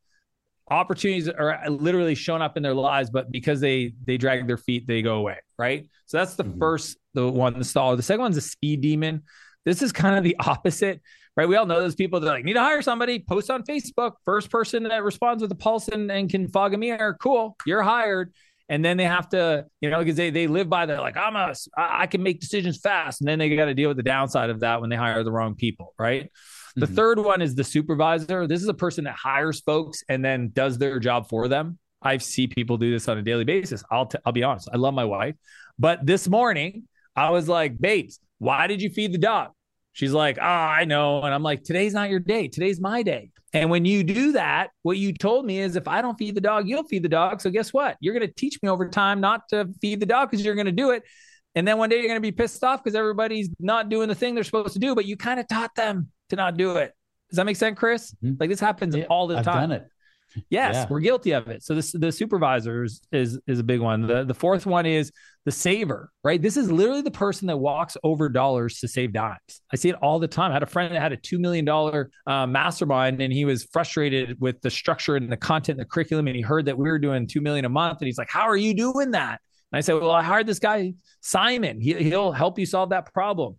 opportunities 0.69 1.29
are 1.29 1.61
literally 1.69 2.15
shown 2.15 2.41
up 2.41 2.57
in 2.57 2.63
their 2.63 2.73
lives, 2.73 3.09
but 3.09 3.31
because 3.31 3.61
they 3.61 3.93
they 4.05 4.17
drag 4.17 4.45
their 4.45 4.57
feet, 4.57 4.85
they 4.87 5.01
go 5.01 5.15
away. 5.15 5.37
Right. 5.57 5.87
So 6.05 6.17
that's 6.17 6.35
the 6.35 6.43
mm-hmm. 6.43 6.59
first, 6.59 6.97
the 7.13 7.29
one, 7.29 7.53
the 7.53 7.59
staller. 7.59 7.95
The 7.95 8.03
second 8.03 8.21
one's 8.21 8.37
a 8.37 8.41
speed 8.41 8.81
demon. 8.81 9.23
This 9.67 9.81
is 9.81 9.91
kind 9.91 10.17
of 10.17 10.23
the 10.23 10.37
opposite, 10.47 11.01
right? 11.35 11.47
We 11.47 11.57
all 11.57 11.65
know 11.65 11.81
those 11.81 11.95
people 11.95 12.21
that 12.21 12.27
like 12.27 12.45
need 12.45 12.53
to 12.53 12.61
hire 12.61 12.81
somebody, 12.81 13.19
post 13.19 13.51
on 13.51 13.63
Facebook, 13.63 14.13
first 14.23 14.49
person 14.49 14.83
that 14.83 15.03
responds 15.03 15.41
with 15.41 15.51
a 15.51 15.55
pulse 15.55 15.89
and, 15.89 16.09
and 16.09 16.29
can 16.29 16.47
fog 16.47 16.73
a 16.73 16.77
mirror. 16.77 17.17
Cool, 17.19 17.57
you're 17.65 17.83
hired. 17.83 18.33
And 18.69 18.83
then 18.83 18.97
they 18.97 19.05
have 19.05 19.29
to, 19.29 19.65
you 19.79 19.89
know, 19.89 19.99
because 19.99 20.15
they 20.15 20.29
they 20.29 20.47
live 20.47 20.69
by 20.69 20.85
that, 20.85 20.99
like 20.99 21.15
I'm 21.15 21.35
a, 21.35 21.53
I 21.77 22.07
can 22.07 22.21
make 22.23 22.41
decisions 22.41 22.77
fast, 22.77 23.21
and 23.21 23.27
then 23.27 23.39
they 23.39 23.53
got 23.55 23.65
to 23.65 23.73
deal 23.73 23.89
with 23.89 23.95
the 23.95 24.03
downside 24.03 24.49
of 24.49 24.59
that 24.61 24.81
when 24.81 24.89
they 24.89 24.97
hire 24.97 25.23
the 25.23 25.31
wrong 25.31 25.55
people, 25.55 25.93
right? 25.97 26.29
The 26.75 26.85
mm-hmm. 26.85 26.95
third 26.95 27.19
one 27.19 27.41
is 27.41 27.55
the 27.55 27.63
supervisor. 27.63 28.45
This 28.45 28.61
is 28.61 28.67
a 28.67 28.73
person 28.73 29.05
that 29.05 29.15
hires 29.15 29.61
folks 29.61 30.03
and 30.09 30.23
then 30.23 30.51
does 30.53 30.77
their 30.77 30.99
job 30.99 31.29
for 31.29 31.47
them. 31.47 31.79
I 32.01 32.17
see 32.17 32.47
people 32.47 32.77
do 32.77 32.91
this 32.91 33.07
on 33.07 33.17
a 33.17 33.21
daily 33.21 33.45
basis. 33.45 33.85
I'll 33.89 34.05
t- 34.05 34.19
I'll 34.25 34.33
be 34.33 34.43
honest. 34.43 34.67
I 34.73 34.77
love 34.77 34.93
my 34.93 35.05
wife, 35.05 35.35
but 35.79 36.05
this 36.05 36.27
morning 36.27 36.83
I 37.15 37.29
was 37.29 37.47
like, 37.47 37.79
"Babes, 37.79 38.19
why 38.37 38.67
did 38.67 38.81
you 38.81 38.89
feed 38.89 39.13
the 39.13 39.17
dog? 39.17 39.51
She's 39.97 40.13
like, 40.13 40.37
oh, 40.39 40.43
I 40.43 40.85
know. 40.85 41.23
And 41.23 41.33
I'm 41.33 41.41
like, 41.41 41.63
today's 41.63 41.91
not 41.91 42.11
your 42.11 42.19
day. 42.19 42.49
Today's 42.49 42.79
my 42.79 43.01
day. 43.01 43.31
And 43.51 43.71
when 43.71 43.83
you 43.83 44.03
do 44.03 44.33
that, 44.33 44.67
what 44.83 44.99
you 44.99 45.11
told 45.11 45.43
me 45.43 45.57
is 45.57 45.75
if 45.75 45.87
I 45.87 46.03
don't 46.03 46.15
feed 46.19 46.35
the 46.35 46.41
dog, 46.41 46.69
you'll 46.69 46.83
feed 46.83 47.01
the 47.01 47.09
dog. 47.09 47.41
So 47.41 47.49
guess 47.49 47.73
what? 47.73 47.97
You're 47.99 48.13
going 48.13 48.27
to 48.27 48.31
teach 48.31 48.59
me 48.61 48.69
over 48.69 48.87
time 48.89 49.19
not 49.19 49.49
to 49.49 49.67
feed 49.81 49.99
the 49.99 50.05
dog 50.05 50.29
because 50.29 50.45
you're 50.45 50.53
going 50.53 50.67
to 50.67 50.71
do 50.71 50.91
it. 50.91 51.01
And 51.55 51.67
then 51.67 51.79
one 51.79 51.89
day 51.89 51.95
you're 51.95 52.09
going 52.09 52.17
to 52.17 52.21
be 52.21 52.31
pissed 52.31 52.63
off 52.63 52.83
because 52.83 52.93
everybody's 52.93 53.49
not 53.59 53.89
doing 53.89 54.07
the 54.07 54.13
thing 54.13 54.35
they're 54.35 54.43
supposed 54.43 54.73
to 54.73 54.79
do, 54.79 54.93
but 54.93 55.05
you 55.05 55.17
kind 55.17 55.39
of 55.39 55.47
taught 55.47 55.73
them 55.73 56.11
to 56.29 56.35
not 56.35 56.57
do 56.57 56.75
it. 56.75 56.93
Does 57.31 57.37
that 57.37 57.47
make 57.47 57.57
sense, 57.57 57.79
Chris? 57.79 58.13
Mm-hmm. 58.23 58.35
Like 58.39 58.51
this 58.51 58.59
happens 58.59 58.95
yeah, 58.95 59.05
all 59.05 59.25
the 59.25 59.39
I've 59.39 59.45
time. 59.45 59.69
Done 59.69 59.81
it. 59.81 59.87
Yes, 60.49 60.75
yeah. 60.75 60.85
we're 60.89 60.99
guilty 60.99 61.31
of 61.31 61.47
it. 61.47 61.63
So 61.63 61.75
this 61.75 61.91
the 61.91 62.11
supervisors 62.11 63.01
is 63.11 63.39
is 63.47 63.59
a 63.59 63.63
big 63.63 63.79
one. 63.79 64.07
The 64.07 64.23
the 64.23 64.33
fourth 64.33 64.65
one 64.65 64.85
is 64.85 65.11
the 65.45 65.51
saver, 65.51 66.11
right? 66.23 66.41
This 66.41 66.57
is 66.57 66.71
literally 66.71 67.01
the 67.01 67.11
person 67.11 67.47
that 67.47 67.57
walks 67.57 67.95
over 68.03 68.29
dollars 68.29 68.79
to 68.79 68.87
save 68.87 69.13
dimes. 69.13 69.61
I 69.71 69.77
see 69.77 69.89
it 69.89 69.95
all 69.95 70.19
the 70.19 70.27
time. 70.27 70.51
I 70.51 70.55
had 70.55 70.63
a 70.63 70.67
friend 70.67 70.93
that 70.93 71.01
had 71.01 71.13
a 71.13 71.17
two 71.17 71.39
million 71.39 71.65
dollar 71.65 72.11
uh, 72.25 72.45
mastermind, 72.45 73.21
and 73.21 73.31
he 73.31 73.45
was 73.45 73.63
frustrated 73.71 74.39
with 74.39 74.61
the 74.61 74.69
structure 74.69 75.15
and 75.15 75.31
the 75.31 75.37
content, 75.37 75.79
and 75.79 75.85
the 75.85 75.89
curriculum, 75.89 76.27
and 76.27 76.35
he 76.35 76.41
heard 76.41 76.65
that 76.65 76.77
we 76.77 76.89
were 76.89 76.99
doing 76.99 77.27
two 77.27 77.41
million 77.41 77.65
a 77.65 77.69
month, 77.69 77.99
and 78.01 78.07
he's 78.07 78.17
like, 78.17 78.29
"How 78.29 78.47
are 78.47 78.57
you 78.57 78.73
doing 78.73 79.11
that?" 79.11 79.41
And 79.71 79.77
I 79.77 79.81
said, 79.81 79.93
"Well, 79.93 80.11
I 80.11 80.23
hired 80.23 80.47
this 80.47 80.59
guy 80.59 80.93
Simon. 81.21 81.79
He, 81.81 81.93
he'll 81.93 82.31
help 82.31 82.59
you 82.59 82.65
solve 82.65 82.89
that 82.89 83.13
problem." 83.13 83.55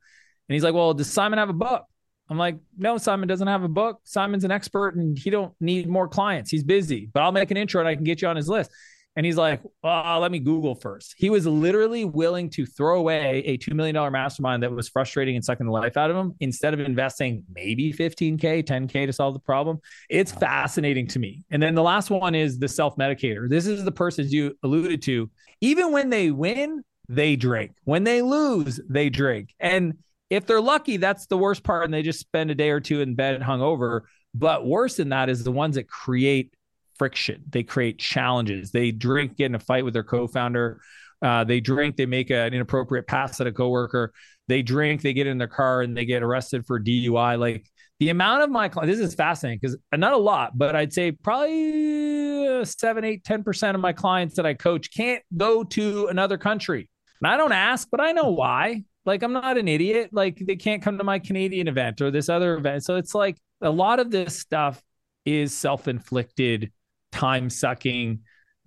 And 0.49 0.55
he's 0.55 0.63
like, 0.63 0.75
"Well, 0.75 0.95
does 0.95 1.11
Simon 1.11 1.39
have 1.39 1.51
a 1.51 1.55
book?" 1.55 1.85
I'm 2.31 2.39
like, 2.39 2.59
no, 2.77 2.99
Simon 2.99 3.29
doesn't 3.29 3.49
have 3.49 3.63
a 3.63 3.69
book. 3.69 4.01
Simon's 4.05 4.45
an 4.45 4.51
expert 4.51 4.97
and 4.97 5.19
he 5.19 5.31
don't 5.31 5.53
need 5.61 5.89
more 5.89 6.09
clients. 6.09 6.51
He's 6.51 6.65
busy, 6.65 7.09
but 7.13 7.23
I'll 7.23 7.33
make 7.33 7.51
an 7.51 7.57
intro 7.57 7.81
and 7.81 7.89
I 7.89 7.95
can 7.95 8.05
get 8.05 8.23
you 8.23 8.29
on 8.29 8.37
his 8.37 8.49
list. 8.49 8.71
And 9.17 9.27
he's 9.27 9.37
like, 9.37 9.61
oh, 9.83 10.19
let 10.21 10.31
me 10.31 10.39
Google 10.39 10.77
first. 10.77 11.15
He 11.19 11.29
was 11.29 11.45
literally 11.45 12.05
willing 12.05 12.51
to 12.51 12.65
throw 12.65 13.01
away 13.01 13.43
a 13.47 13.59
$2 13.59 13.75
million 13.75 13.97
mastermind 14.13 14.63
that 14.63 14.71
was 14.71 14.89
frustrating 14.89 15.35
and 15.35 15.45
sucking 15.45 15.67
the 15.67 15.73
life 15.73 15.97
out 15.97 16.09
of 16.09 16.17
him 16.17 16.35
instead 16.39 16.73
of 16.73 16.79
investing 16.79 17.43
maybe 17.53 17.93
15K, 17.93 18.63
10K 18.63 19.07
to 19.07 19.13
solve 19.13 19.35
the 19.35 19.41
problem. 19.41 19.81
It's 20.09 20.31
fascinating 20.31 21.09
to 21.09 21.19
me. 21.19 21.45
And 21.51 21.61
then 21.61 21.75
the 21.75 21.83
last 21.83 22.11
one 22.11 22.37
is 22.37 22.61
the 22.61 22.69
self 22.69 22.97
medicator. 22.97 23.49
This 23.49 23.67
is 23.67 23.85
the 23.85 23.91
person 23.91 24.29
you 24.29 24.57
alluded 24.63 25.03
to. 25.03 25.29
Even 25.61 25.91
when 25.91 26.11
they 26.11 26.31
win, 26.31 26.85
they 27.09 27.35
drink. 27.35 27.73
When 27.83 28.05
they 28.05 28.23
lose, 28.23 28.79
they 28.89 29.11
drink. 29.11 29.53
And 29.59 29.95
if 30.31 30.47
they're 30.47 30.61
lucky, 30.61 30.97
that's 30.97 31.27
the 31.27 31.39
worst 31.39 31.63
part, 31.63 31.85
and 31.85 31.95
they 31.95 32.03
just 32.03 32.21
spend 32.21 32.51
a 32.51 32.55
day 32.55 32.71
or 32.71 32.81
two 32.81 33.01
in 33.01 33.15
bed 33.15 33.41
hungover. 33.41 34.03
But 34.35 34.67
worse 34.67 34.97
than 34.97 35.09
that 35.11 35.29
is 35.29 35.43
the 35.43 35.53
ones 35.53 35.77
that 35.77 35.89
create 35.89 36.53
friction. 36.99 37.45
They 37.49 37.63
create 37.63 37.99
challenges. 37.99 38.71
They 38.71 38.91
drink, 38.91 39.37
get 39.37 39.47
in 39.47 39.55
a 39.55 39.61
fight 39.61 39.85
with 39.85 39.95
their 39.95 40.05
co-founder. 40.05 40.81
Uh, 41.23 41.45
they 41.45 41.61
drink, 41.61 41.97
they 41.97 42.07
make 42.07 42.31
an 42.31 42.53
inappropriate 42.53 43.07
pass 43.07 43.41
at 43.41 43.47
a 43.47 43.53
coworker. 43.53 44.13
They 44.49 44.63
drink, 44.63 45.03
they 45.03 45.13
get 45.13 45.27
in 45.27 45.39
their 45.39 45.49
car 45.49 45.83
and 45.83 45.97
they 45.97 46.05
get 46.05 46.23
arrested 46.23 46.67
for 46.67 46.79
DUI. 46.79 47.39
Like 47.39 47.67
the 47.99 48.11
amount 48.11 48.43
of 48.43 48.51
my 48.51 48.69
clients, 48.69 48.97
this 48.97 49.09
is 49.09 49.15
fascinating 49.15 49.59
because 49.61 49.77
not 49.93 50.13
a 50.13 50.19
lot, 50.19 50.57
but 50.57 50.77
I'd 50.77 50.93
say 50.93 51.13
probably 51.13 52.65
seven, 52.65 53.05
eight, 53.05 53.25
10% 53.25 53.75
of 53.75 53.81
my 53.81 53.93
clients 53.93 54.37
that 54.37 54.47
I 54.47 54.55
coach 54.55 54.95
can't 54.95 55.23
go 55.37 55.65
to 55.65 56.07
another 56.07 56.39
country. 56.39 56.89
And 57.21 57.31
I 57.31 57.37
don't 57.37 57.53
ask, 57.53 57.89
but 57.91 58.01
I 58.01 58.13
know 58.13 58.31
why. 58.31 58.85
Like 59.05 59.23
I'm 59.23 59.33
not 59.33 59.57
an 59.57 59.69
idiot. 59.69 60.11
Like 60.13 60.39
they 60.45 60.57
can't 60.57 60.83
come 60.83 60.99
to 60.99 61.05
my 61.05 61.19
Canadian 61.19 61.69
event 61.69 62.01
or 62.01 62.11
this 62.11 62.29
other 62.29 62.57
event. 62.57 62.85
So 62.85 62.97
it's 62.97 63.15
like 63.15 63.39
a 63.61 63.71
lot 63.71 64.01
of 64.01 64.11
this 64.11 64.39
stuff 64.39 64.83
is 65.25 65.55
self-inflicted, 65.55 66.73
time-sucking 67.13 68.21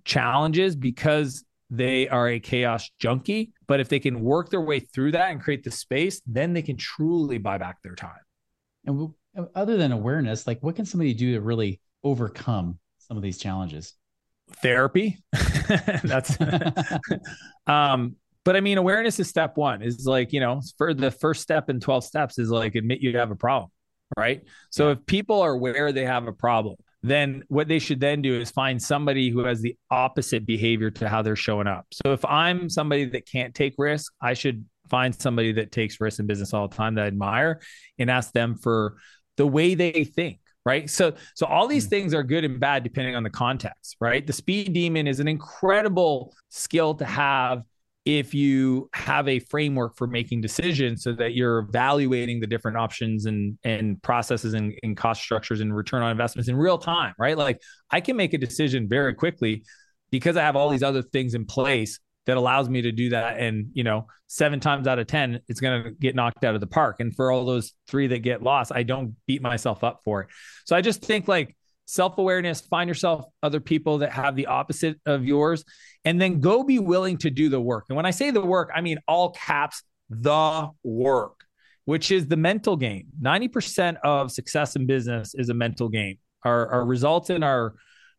challenges 0.04 0.76
because 0.76 1.44
they 1.70 2.08
are 2.08 2.28
a 2.28 2.40
chaos 2.40 2.90
junkie. 2.98 3.52
But 3.66 3.80
if 3.80 3.88
they 3.88 4.00
can 4.00 4.20
work 4.20 4.50
their 4.50 4.60
way 4.60 4.80
through 4.80 5.12
that 5.12 5.30
and 5.30 5.40
create 5.40 5.64
the 5.64 5.70
space, 5.70 6.20
then 6.26 6.52
they 6.52 6.62
can 6.62 6.76
truly 6.76 7.38
buy 7.38 7.58
back 7.58 7.80
their 7.82 7.94
time. 7.94 8.20
And 8.84 9.10
other 9.54 9.76
than 9.76 9.92
awareness, 9.92 10.46
like 10.46 10.62
what 10.62 10.76
can 10.76 10.84
somebody 10.84 11.14
do 11.14 11.34
to 11.34 11.40
really 11.40 11.80
overcome 12.04 12.78
some 12.98 13.16
of 13.16 13.22
these 13.22 13.38
challenges? 13.38 13.94
Therapy. 14.56 15.22
That's 16.04 16.36
um 17.66 18.16
but 18.44 18.56
I 18.56 18.60
mean, 18.60 18.78
awareness 18.78 19.20
is 19.20 19.28
step 19.28 19.56
one. 19.56 19.82
Is 19.82 20.06
like 20.06 20.32
you 20.32 20.40
know, 20.40 20.60
for 20.78 20.94
the 20.94 21.10
first 21.10 21.42
step 21.42 21.70
in 21.70 21.80
twelve 21.80 22.04
steps 22.04 22.38
is 22.38 22.50
like 22.50 22.74
admit 22.74 23.00
you 23.00 23.16
have 23.16 23.30
a 23.30 23.36
problem, 23.36 23.70
right? 24.16 24.42
So 24.70 24.90
if 24.90 25.04
people 25.06 25.40
are 25.40 25.52
aware 25.52 25.92
they 25.92 26.04
have 26.04 26.26
a 26.26 26.32
problem, 26.32 26.76
then 27.02 27.42
what 27.48 27.68
they 27.68 27.78
should 27.78 28.00
then 28.00 28.22
do 28.22 28.40
is 28.40 28.50
find 28.50 28.80
somebody 28.80 29.30
who 29.30 29.44
has 29.44 29.60
the 29.60 29.76
opposite 29.90 30.46
behavior 30.46 30.90
to 30.90 31.08
how 31.08 31.22
they're 31.22 31.36
showing 31.36 31.66
up. 31.66 31.86
So 31.92 32.12
if 32.12 32.24
I'm 32.24 32.68
somebody 32.68 33.04
that 33.06 33.26
can't 33.26 33.54
take 33.54 33.74
risk, 33.78 34.12
I 34.20 34.34
should 34.34 34.64
find 34.88 35.14
somebody 35.14 35.52
that 35.52 35.72
takes 35.72 36.00
risks 36.00 36.20
in 36.20 36.26
business 36.26 36.52
all 36.52 36.68
the 36.68 36.76
time 36.76 36.94
that 36.96 37.04
I 37.04 37.06
admire 37.06 37.60
and 37.98 38.10
ask 38.10 38.32
them 38.32 38.56
for 38.56 38.96
the 39.36 39.46
way 39.46 39.74
they 39.74 40.04
think 40.04 40.38
right 40.64 40.88
so 40.88 41.14
so 41.34 41.46
all 41.46 41.66
these 41.66 41.86
mm. 41.86 41.90
things 41.90 42.14
are 42.14 42.22
good 42.22 42.44
and 42.44 42.60
bad 42.60 42.82
depending 42.82 43.16
on 43.16 43.22
the 43.22 43.30
context 43.30 43.96
right 44.00 44.26
the 44.26 44.32
speed 44.32 44.72
demon 44.72 45.06
is 45.06 45.18
an 45.18 45.26
incredible 45.26 46.34
skill 46.50 46.94
to 46.94 47.04
have 47.04 47.64
if 48.04 48.34
you 48.34 48.90
have 48.94 49.28
a 49.28 49.38
framework 49.38 49.96
for 49.96 50.06
making 50.06 50.40
decisions 50.40 51.04
so 51.04 51.12
that 51.12 51.34
you're 51.34 51.60
evaluating 51.60 52.40
the 52.40 52.46
different 52.46 52.76
options 52.76 53.26
and 53.26 53.58
and 53.64 54.02
processes 54.02 54.54
and, 54.54 54.74
and, 54.82 54.96
cost 54.96 55.22
structures 55.22 55.60
and 55.60 55.74
return 55.74 56.02
on 56.02 56.10
investments 56.10 56.48
in 56.48 56.56
real 56.56 56.78
time 56.78 57.14
right? 57.18 57.38
Like 57.38 57.60
i 57.90 58.00
can 58.00 58.16
make 58.16 58.34
a 58.34 58.38
decision 58.38 58.88
very 58.88 59.14
quickly 59.14 59.64
because 60.10 60.36
i 60.36 60.42
have 60.42 60.56
all 60.56 60.68
these 60.68 60.82
other 60.82 61.02
things 61.02 61.34
in 61.34 61.44
place 61.44 61.98
that 62.26 62.36
allows 62.36 62.68
me 62.68 62.82
to 62.82 62.92
do 62.92 63.10
that. 63.10 63.38
And 63.38 63.68
you 63.72 63.84
know 63.84 64.06
seven 64.26 64.60
times 64.60 64.86
out 64.86 64.98
of 64.98 65.06
ten 65.06 65.40
it's 65.48 65.60
going 65.60 65.84
to 65.84 65.90
get 65.92 66.14
knocked 66.14 66.44
out 66.44 66.54
of 66.54 66.60
the 66.60 66.66
park. 66.66 66.96
And 67.00 67.14
for 67.14 67.30
all 67.30 67.44
those 67.44 67.72
three 67.86 68.08
that 68.08 68.18
get 68.18 68.42
lost 68.42 68.72
i 68.74 68.82
don't 68.82 69.14
beat 69.26 69.42
myself 69.42 69.84
up 69.84 70.00
for 70.04 70.22
it. 70.22 70.28
So 70.64 70.74
i 70.74 70.80
just 70.80 71.04
think 71.04 71.28
like 71.28 71.56
self 71.86 72.18
awareness, 72.18 72.60
find 72.60 72.88
yourself 72.88 73.26
other 73.42 73.60
people 73.60 73.98
that 73.98 74.12
have 74.12 74.36
the 74.36 74.46
opposite 74.46 74.98
of 75.06 75.24
yours, 75.24 75.64
and 76.04 76.20
then 76.20 76.40
go 76.40 76.62
be 76.62 76.78
willing 76.78 77.18
to 77.18 77.30
do 77.30 77.48
the 77.48 77.60
work. 77.60 77.86
And 77.88 77.96
when 77.96 78.06
I 78.06 78.10
say 78.10 78.30
the 78.30 78.44
work, 78.44 78.70
I 78.74 78.80
mean 78.80 78.98
all 79.06 79.30
caps, 79.30 79.82
the 80.10 80.68
work, 80.82 81.40
which 81.84 82.10
is 82.10 82.26
the 82.26 82.36
mental 82.36 82.76
game. 82.76 83.06
90% 83.20 83.96
of 84.04 84.30
success 84.30 84.76
in 84.76 84.86
business 84.86 85.34
is 85.34 85.48
a 85.48 85.54
mental 85.54 85.88
game. 85.88 86.18
Our, 86.44 86.68
our 86.68 86.84
results 86.84 87.30
in 87.30 87.42
our 87.42 87.74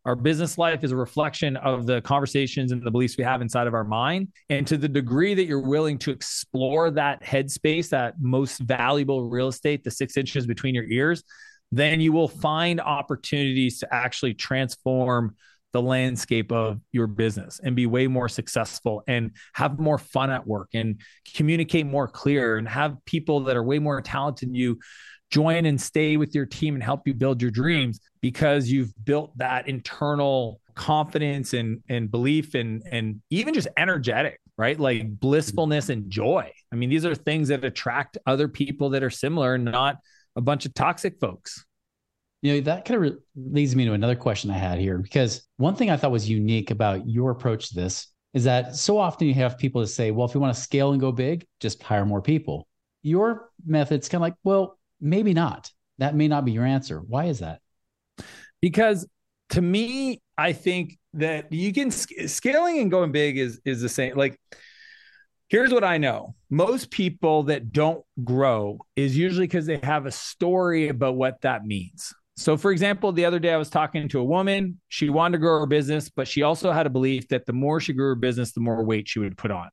our 0.06 0.16
business 0.18 0.58
life 0.58 0.84
is 0.84 0.92
a 0.92 0.98
reflection 0.98 1.56
of 1.56 1.86
the 1.86 2.02
conversations 2.02 2.74
and 2.74 2.84
the 2.84 2.92
beliefs 2.92 3.18
we 3.18 3.24
have 3.24 3.42
inside 3.42 3.68
of 3.68 3.74
our 3.74 3.86
mind. 3.86 4.28
And 4.50 4.68
to 4.68 4.76
the 4.76 4.90
degree 4.90 5.34
that 5.34 5.46
you're 5.46 5.66
willing 5.66 5.98
to 6.00 6.12
explore 6.12 6.92
that 6.92 7.24
headspace, 7.24 7.90
that 7.90 8.16
most 8.20 8.60
valuable 8.60 9.30
real 9.30 9.48
estate, 9.48 9.86
the 9.86 9.92
six 9.92 10.18
inches 10.18 10.46
between 10.46 10.76
your 10.76 10.84
ears, 10.84 11.24
then 11.72 12.02
you 12.02 12.12
will 12.12 12.28
find 12.28 12.82
opportunities 12.82 13.80
to 13.80 13.94
actually 13.94 14.34
transform 14.34 15.36
the 15.74 15.82
landscape 15.82 16.52
of 16.52 16.80
your 16.92 17.08
business 17.08 17.60
and 17.64 17.76
be 17.76 17.86
way 17.86 18.08
more 18.08 18.30
successful 18.30 19.04
and 19.08 19.32
have 19.54 19.80
more 19.80 19.98
fun 19.98 20.32
at 20.32 20.46
work 20.48 20.70
and 20.74 21.00
communicate 21.36 21.86
more 21.86 22.08
clear 22.08 22.58
and 22.58 22.68
have 22.68 22.96
people 23.06 23.42
that 23.42 23.58
are 23.58 23.64
way 23.64 23.80
more 23.80 24.02
talented 24.02 24.50
than 24.50 24.56
you 24.56 24.80
join 25.32 25.66
and 25.66 25.82
stay 25.82 26.16
with 26.16 26.36
your 26.36 26.46
team 26.46 26.76
and 26.76 26.84
help 26.84 27.08
you 27.08 27.14
build 27.14 27.42
your 27.42 27.52
dreams 27.52 28.00
because 28.22 28.70
you've 28.70 28.94
built 29.04 29.36
that 29.38 29.68
internal 29.68 30.60
confidence 30.76 31.54
and 31.54 31.82
and 31.90 32.10
belief 32.10 32.56
and 32.56 32.82
and 32.90 33.22
even 33.30 33.54
just 33.54 33.68
energetic 33.78 34.40
right 34.58 34.80
like 34.80 35.08
blissfulness 35.20 35.90
and 35.90 36.10
joy 36.10 36.52
i 36.72 36.76
mean 36.76 36.90
these 36.90 37.06
are 37.06 37.14
things 37.14 37.50
that 37.50 37.64
attract 37.64 38.18
other 38.26 38.48
people 38.48 38.90
that 38.90 39.04
are 39.04 39.12
similar 39.12 39.54
and 39.54 39.66
not 39.66 39.98
a 40.36 40.42
bunch 40.42 40.66
of 40.66 40.74
toxic 40.74 41.20
folks. 41.20 41.66
You 42.44 42.54
know, 42.54 42.62
that 42.62 42.86
kind 42.86 42.96
of 42.98 43.02
re- 43.02 43.20
leads 43.36 43.76
me 43.76 43.86
to 43.86 43.94
another 43.94 44.16
question 44.16 44.52
I 44.52 44.58
had 44.58 44.78
here 44.78 44.98
because 44.98 45.48
one 45.58 45.76
thing 45.76 45.90
I 45.90 45.98
thought 45.98 46.12
was 46.12 46.30
unique 46.30 46.72
about 46.72 47.08
your 47.08 47.32
approach 47.32 47.70
to 47.70 47.76
this 47.76 48.08
is 48.34 48.44
that 48.44 48.76
so 48.76 48.98
often 48.98 49.28
you 49.28 49.34
have 49.36 49.58
people 49.58 49.82
to 49.82 49.88
say, 49.88 50.12
well, 50.12 50.28
if 50.28 50.36
you 50.36 50.42
want 50.42 50.54
to 50.54 50.62
scale 50.62 50.92
and 50.92 51.00
go 51.00 51.12
big, 51.12 51.48
just 51.60 51.82
hire 51.82 52.06
more 52.06 52.22
people. 52.22 52.68
Your 53.02 53.50
method's 53.66 54.10
kind 54.10 54.20
of 54.20 54.24
like, 54.24 54.36
well, 54.44 54.78
maybe 55.00 55.34
not. 55.34 55.72
That 56.00 56.16
may 56.16 56.28
not 56.28 56.46
be 56.46 56.52
your 56.52 56.66
answer. 56.66 57.00
Why 57.00 57.26
is 57.26 57.40
that? 57.40 57.62
Because 58.62 59.08
to 59.50 59.62
me, 59.62 60.22
I 60.38 60.54
think 60.54 60.98
that 61.14 61.52
you 61.52 61.72
can 61.74 61.92
scaling 61.92 62.80
and 62.80 62.92
going 62.92 63.12
big 63.12 63.38
is 63.38 63.62
is 63.66 63.82
the 63.82 63.90
same. 63.90 64.16
Like 64.16 64.40
Here's 65.54 65.72
what 65.72 65.84
I 65.84 66.00
know 66.00 66.34
most 66.50 66.90
people 66.90 67.44
that 67.44 67.72
don't 67.72 68.04
grow 68.24 68.80
is 68.96 69.16
usually 69.16 69.46
because 69.46 69.68
they 69.68 69.80
have 69.84 70.08
a 70.08 70.12
story 70.12 70.88
about 70.88 71.16
what 71.16 71.42
that 71.42 71.64
means. 71.64 72.12
So, 72.36 72.58
for 72.58 72.72
example, 72.72 73.12
the 73.12 73.26
other 73.26 73.40
day 73.40 73.54
I 73.54 73.58
was 73.58 73.70
talking 73.70 74.08
to 74.10 74.20
a 74.20 74.24
woman. 74.24 74.80
She 74.90 75.10
wanted 75.10 75.34
to 75.34 75.38
grow 75.40 75.60
her 75.60 75.68
business, 75.68 76.10
but 76.10 76.28
she 76.28 76.42
also 76.42 76.72
had 76.72 76.88
a 76.88 76.90
belief 76.90 77.28
that 77.28 77.46
the 77.46 77.54
more 77.54 77.80
she 77.80 77.94
grew 77.94 78.08
her 78.08 78.16
business, 78.16 78.54
the 78.54 78.62
more 78.62 78.84
weight 78.84 79.08
she 79.08 79.20
would 79.20 79.38
put 79.38 79.52
on. 79.52 79.70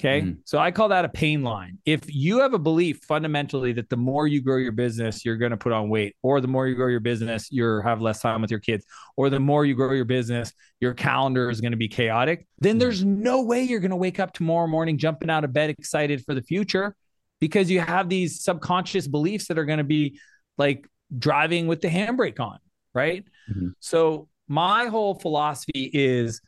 Okay. 0.00 0.22
Mm. 0.22 0.38
So 0.44 0.58
I 0.58 0.72
call 0.72 0.88
that 0.88 1.04
a 1.04 1.08
pain 1.08 1.44
line. 1.44 1.78
If 1.84 2.12
you 2.12 2.40
have 2.40 2.52
a 2.52 2.58
belief 2.58 3.00
fundamentally 3.06 3.72
that 3.74 3.88
the 3.88 3.96
more 3.96 4.26
you 4.26 4.42
grow 4.42 4.56
your 4.56 4.72
business, 4.72 5.24
you're 5.24 5.36
going 5.36 5.52
to 5.52 5.56
put 5.56 5.72
on 5.72 5.88
weight, 5.88 6.16
or 6.20 6.40
the 6.40 6.48
more 6.48 6.66
you 6.66 6.74
grow 6.74 6.88
your 6.88 6.98
business, 6.98 7.50
you 7.52 7.80
have 7.82 8.00
less 8.00 8.20
time 8.20 8.42
with 8.42 8.50
your 8.50 8.58
kids, 8.58 8.84
or 9.16 9.30
the 9.30 9.38
more 9.38 9.64
you 9.64 9.76
grow 9.76 9.92
your 9.92 10.04
business, 10.04 10.52
your 10.80 10.94
calendar 10.94 11.48
is 11.48 11.60
going 11.60 11.70
to 11.70 11.78
be 11.78 11.86
chaotic, 11.86 12.44
then 12.58 12.78
there's 12.78 13.04
no 13.04 13.42
way 13.42 13.62
you're 13.62 13.78
going 13.78 13.90
to 13.90 13.96
wake 13.96 14.18
up 14.18 14.32
tomorrow 14.32 14.66
morning 14.66 14.98
jumping 14.98 15.30
out 15.30 15.44
of 15.44 15.52
bed 15.52 15.70
excited 15.70 16.24
for 16.24 16.34
the 16.34 16.42
future 16.42 16.96
because 17.40 17.70
you 17.70 17.78
have 17.78 18.08
these 18.08 18.42
subconscious 18.42 19.06
beliefs 19.06 19.46
that 19.46 19.58
are 19.58 19.64
going 19.64 19.78
to 19.78 19.84
be 19.84 20.18
like 20.58 20.88
driving 21.16 21.66
with 21.66 21.80
the 21.80 21.88
handbrake 21.88 22.40
on, 22.40 22.58
right? 22.94 23.24
Mm-hmm. 23.50 23.68
So 23.80 24.28
my 24.48 24.86
whole 24.86 25.14
philosophy 25.14 25.90
is 25.92 26.40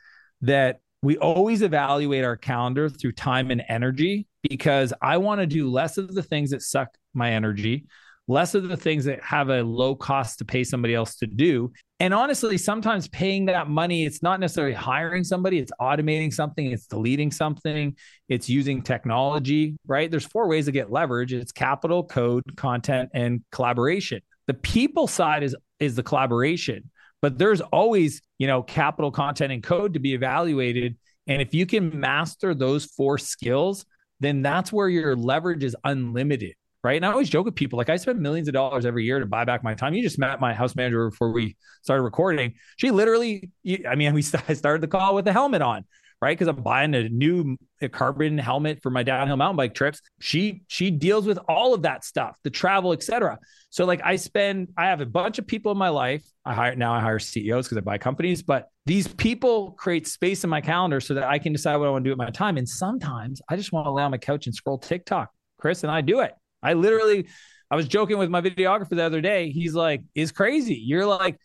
that 0.43 0.81
we 1.03 1.17
always 1.19 1.63
evaluate 1.63 2.25
our 2.25 2.37
calendar 2.37 2.89
through 2.89 3.13
time 3.13 3.51
and 3.51 3.63
energy 3.69 4.27
because 4.49 4.93
I 5.01 5.19
want 5.19 5.41
to 5.41 5.47
do 5.47 5.71
less 5.71 5.99
of 5.99 6.15
the 6.15 6.23
things 6.23 6.51
that 6.51 6.63
suck 6.63 6.89
my 7.15 7.33
energy, 7.33 7.87
less 8.29 8.55
of 8.55 8.69
the 8.69 8.77
things 8.77 9.05
that 9.05 9.23
have 9.23 9.51
a 9.51 9.63
low 9.63 9.95
cost 9.95 10.39
to 10.39 10.45
pay 10.45 10.65
somebody 10.65 10.95
else 10.95 11.17
to 11.17 11.27
do. 11.27 11.73
And 12.01 12.13
honestly, 12.13 12.59
sometimes 12.59 13.09
paying 13.09 13.47
that 13.47 13.69
money, 13.69 14.05
it's 14.05 14.23
not 14.23 14.41
necessarily 14.41 14.75
hiring 14.75 15.25
somebody, 15.25 15.59
it's 15.59 15.73
automating 15.81 16.33
something, 16.33 16.73
it's 16.73 16.87
deleting 16.87 17.31
something, 17.31 17.97
it's 18.29 18.49
using 18.49 18.83
technology, 18.83 19.77
right? 19.87 20.11
There's 20.11 20.27
four 20.27 20.49
ways 20.49 20.67
to 20.67 20.73
get 20.73 20.91
leverage 20.91 21.33
it's 21.33 21.53
capital, 21.53 22.05
code, 22.05 22.43
content, 22.57 23.11
and 23.15 23.43
collaboration. 23.53 24.21
The 24.47 24.55
people 24.55 25.07
side 25.07 25.43
is 25.43 25.57
is 25.79 25.97
the 25.97 26.03
collaboration, 26.03 26.91
but 27.21 27.39
there's 27.39 27.61
always, 27.61 28.23
you 28.39 28.47
know, 28.47 28.63
capital, 28.63 29.11
content, 29.11 29.53
and 29.53 29.63
code 29.63 29.95
to 29.95 30.01
be 30.01 30.15
evaluated. 30.15 30.97
And 31.27 31.43
if 31.43 31.53
you 31.53 31.67
can 31.67 31.99
master 31.99 32.55
those 32.55 32.85
four 32.85 33.19
skills, 33.19 33.85
then 34.21 34.43
that's 34.43 34.73
where 34.73 34.89
your 34.89 35.17
leverage 35.17 35.65
is 35.65 35.77
unlimited 35.85 36.55
right? 36.87 36.99
And 36.99 37.05
I 37.05 37.11
always 37.11 37.29
joke 37.29 37.47
with 37.47 37.57
people 37.57 37.79
like 37.79 37.89
I 37.89 37.97
spend 37.97 38.21
millions 38.21 38.47
of 38.47 38.55
dollars 38.55 38.87
every 38.87 39.05
year 39.05 39.19
to 39.19 39.27
buy 39.27 39.45
back 39.45 39.65
my 39.65 39.75
time. 39.75 39.93
You 39.93 40.05
just 40.05 40.21
met 40.21 40.41
my 40.41 40.55
house 40.55 40.77
manager 40.77 41.11
before 41.11 41.33
we 41.33 41.57
started 41.83 42.05
recording. 42.05 42.55
She 42.77 42.93
literally, 42.93 43.51
I 43.89 43.97
mean, 43.97 44.15
we 44.15 44.23
started 44.23 44.81
the 44.81 44.87
call 44.87 45.17
with 45.17 45.27
a 45.27 45.33
helmet 45.33 45.63
on, 45.63 45.85
right? 46.27 46.37
Because 46.37 46.49
I'm 46.49 46.61
buying 46.61 46.93
a 46.97 47.09
new 47.09 47.57
carbon 47.93 48.37
helmet 48.37 48.83
for 48.83 48.91
my 48.91 49.05
downhill 49.05 49.37
mountain 49.37 49.57
bike 49.57 49.75
trips. 49.75 50.01
She 50.19 50.63
she 50.67 50.91
deals 50.91 51.25
with 51.25 51.39
all 51.49 51.73
of 51.73 51.83
that 51.83 52.05
stuff, 52.05 52.37
the 52.43 52.51
travel, 52.51 52.93
etc. 52.93 53.39
So 53.71 53.85
like 53.85 54.01
I 54.05 54.17
spend, 54.17 54.71
I 54.77 54.87
have 54.87 55.01
a 55.01 55.07
bunch 55.07 55.39
of 55.39 55.47
people 55.47 55.71
in 55.71 55.79
my 55.79 55.89
life. 55.89 56.25
I 56.45 56.53
hire 56.53 56.75
now 56.75 56.93
I 56.93 57.01
hire 57.01 57.21
CEOs 57.21 57.67
because 57.67 57.79
I 57.79 57.81
buy 57.81 57.99
companies, 57.99 58.43
but 58.43 58.71
these 58.87 59.07
people 59.07 59.71
create 59.73 60.09
space 60.09 60.43
in 60.43 60.51
my 60.51 60.61
calendar 60.61 61.01
so 61.01 61.15
that 61.15 61.23
I 61.23 61.39
can 61.39 61.53
decide 61.53 61.77
what 61.77 61.87
I 61.87 61.91
want 61.91 62.05
to 62.05 62.09
do 62.09 62.13
with 62.13 62.19
my 62.19 62.31
time. 62.31 62.57
And 62.57 62.69
sometimes 62.69 63.41
I 63.49 63.55
just 63.55 63.71
want 63.71 63.87
to 63.87 63.93
lay 63.93 64.03
on 64.03 64.11
my 64.11 64.19
couch 64.19 64.47
and 64.47 64.55
scroll 64.55 64.79
TikTok. 64.79 65.31
Chris 65.61 65.85
and 65.85 65.93
I 65.93 66.01
do 66.01 66.21
it. 66.21 66.35
I 66.61 66.73
literally, 66.73 67.29
I 67.71 67.77
was 67.77 67.87
joking 67.87 68.19
with 68.19 68.31
my 68.31 68.41
videographer 68.41 68.97
the 68.97 69.05
other 69.05 69.21
day. 69.21 69.51
He's 69.51 69.75
like, 69.75 70.03
is 70.17 70.33
crazy. 70.33 70.75
You're 70.75 71.07
like 71.07 71.39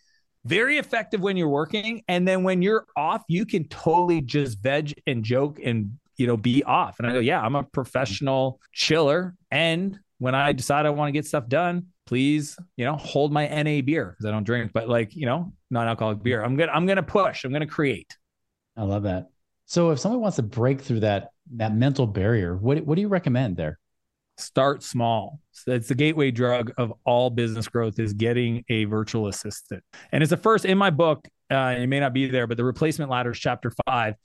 very 0.46 0.78
effective 0.78 1.22
when 1.22 1.38
you're 1.38 1.48
working. 1.48 2.04
And 2.08 2.28
then 2.28 2.44
when 2.44 2.62
you're 2.62 2.86
off, 2.96 3.24
you 3.28 3.46
can 3.46 3.68
totally 3.68 4.22
just 4.22 4.60
veg 4.60 4.94
and 5.06 5.24
joke 5.24 5.60
and, 5.64 5.98
you 6.18 6.28
know, 6.28 6.38
be 6.38 6.64
off. 6.64 7.00
And 7.00 7.08
I 7.08 7.14
go, 7.14 7.20
yeah, 7.20 7.42
I'm 7.42 7.56
a 7.56 7.64
professional 7.64 8.60
chiller. 8.72 9.36
And 9.52 10.00
when 10.18 10.36
I 10.36 10.52
decide 10.52 10.86
I 10.86 10.90
want 10.90 11.10
to 11.10 11.12
get 11.14 11.26
stuff 11.26 11.48
done, 11.48 11.88
please, 12.06 12.58
you 12.76 12.86
know, 12.86 12.96
hold 12.96 13.32
my 13.32 13.48
NA 13.48 13.82
beer 13.82 14.12
because 14.12 14.26
I 14.26 14.32
don't 14.32 14.44
drink, 14.44 14.72
but 14.74 14.90
like, 14.90 15.16
you 15.16 15.26
know, 15.26 15.54
non-alcoholic 15.70 16.22
beer. 16.24 16.44
I'm 16.44 16.56
gonna, 16.56 16.72
I'm 16.72 16.86
gonna 16.86 17.04
push. 17.04 17.44
I'm 17.44 17.52
gonna 17.52 17.66
create. 17.66 18.18
I 18.76 18.84
love 18.84 19.04
that. 19.04 19.30
So 19.66 19.92
if 19.92 20.00
someone 20.00 20.22
wants 20.22 20.36
to 20.36 20.44
break 20.44 20.82
through 20.82 21.02
that 21.02 21.30
that 21.56 21.74
mental 21.76 22.08
barrier, 22.08 22.58
what 22.58 22.86
what 22.86 22.96
do 22.96 23.02
you 23.02 23.08
recommend 23.08 23.58
there? 23.58 23.80
Start 24.42 24.84
small. 24.84 25.40
So 25.52 25.72
it's 25.72 25.88
the 25.88 25.96
gateway 25.96 26.32
drug 26.32 26.72
of 26.78 26.94
all 27.06 27.30
business 27.30 27.68
growth 27.68 28.00
is 28.00 28.14
getting 28.14 28.64
a 28.70 28.86
virtual 28.86 29.28
assistant. 29.28 29.84
And 30.12 30.24
it's 30.24 30.32
the 30.32 30.38
first 30.38 30.66
in 30.66 30.78
my 30.78 30.90
book. 30.90 31.28
Uh, 31.50 31.76
it 31.78 31.88
may 31.88 32.00
not 32.00 32.14
be 32.14 32.28
there, 32.28 32.48
but 32.48 32.58
the 32.58 32.64
replacement 32.64 33.12
ladder 33.12 33.32
is 33.32 33.40
chapter 33.40 33.72
5 33.88 34.16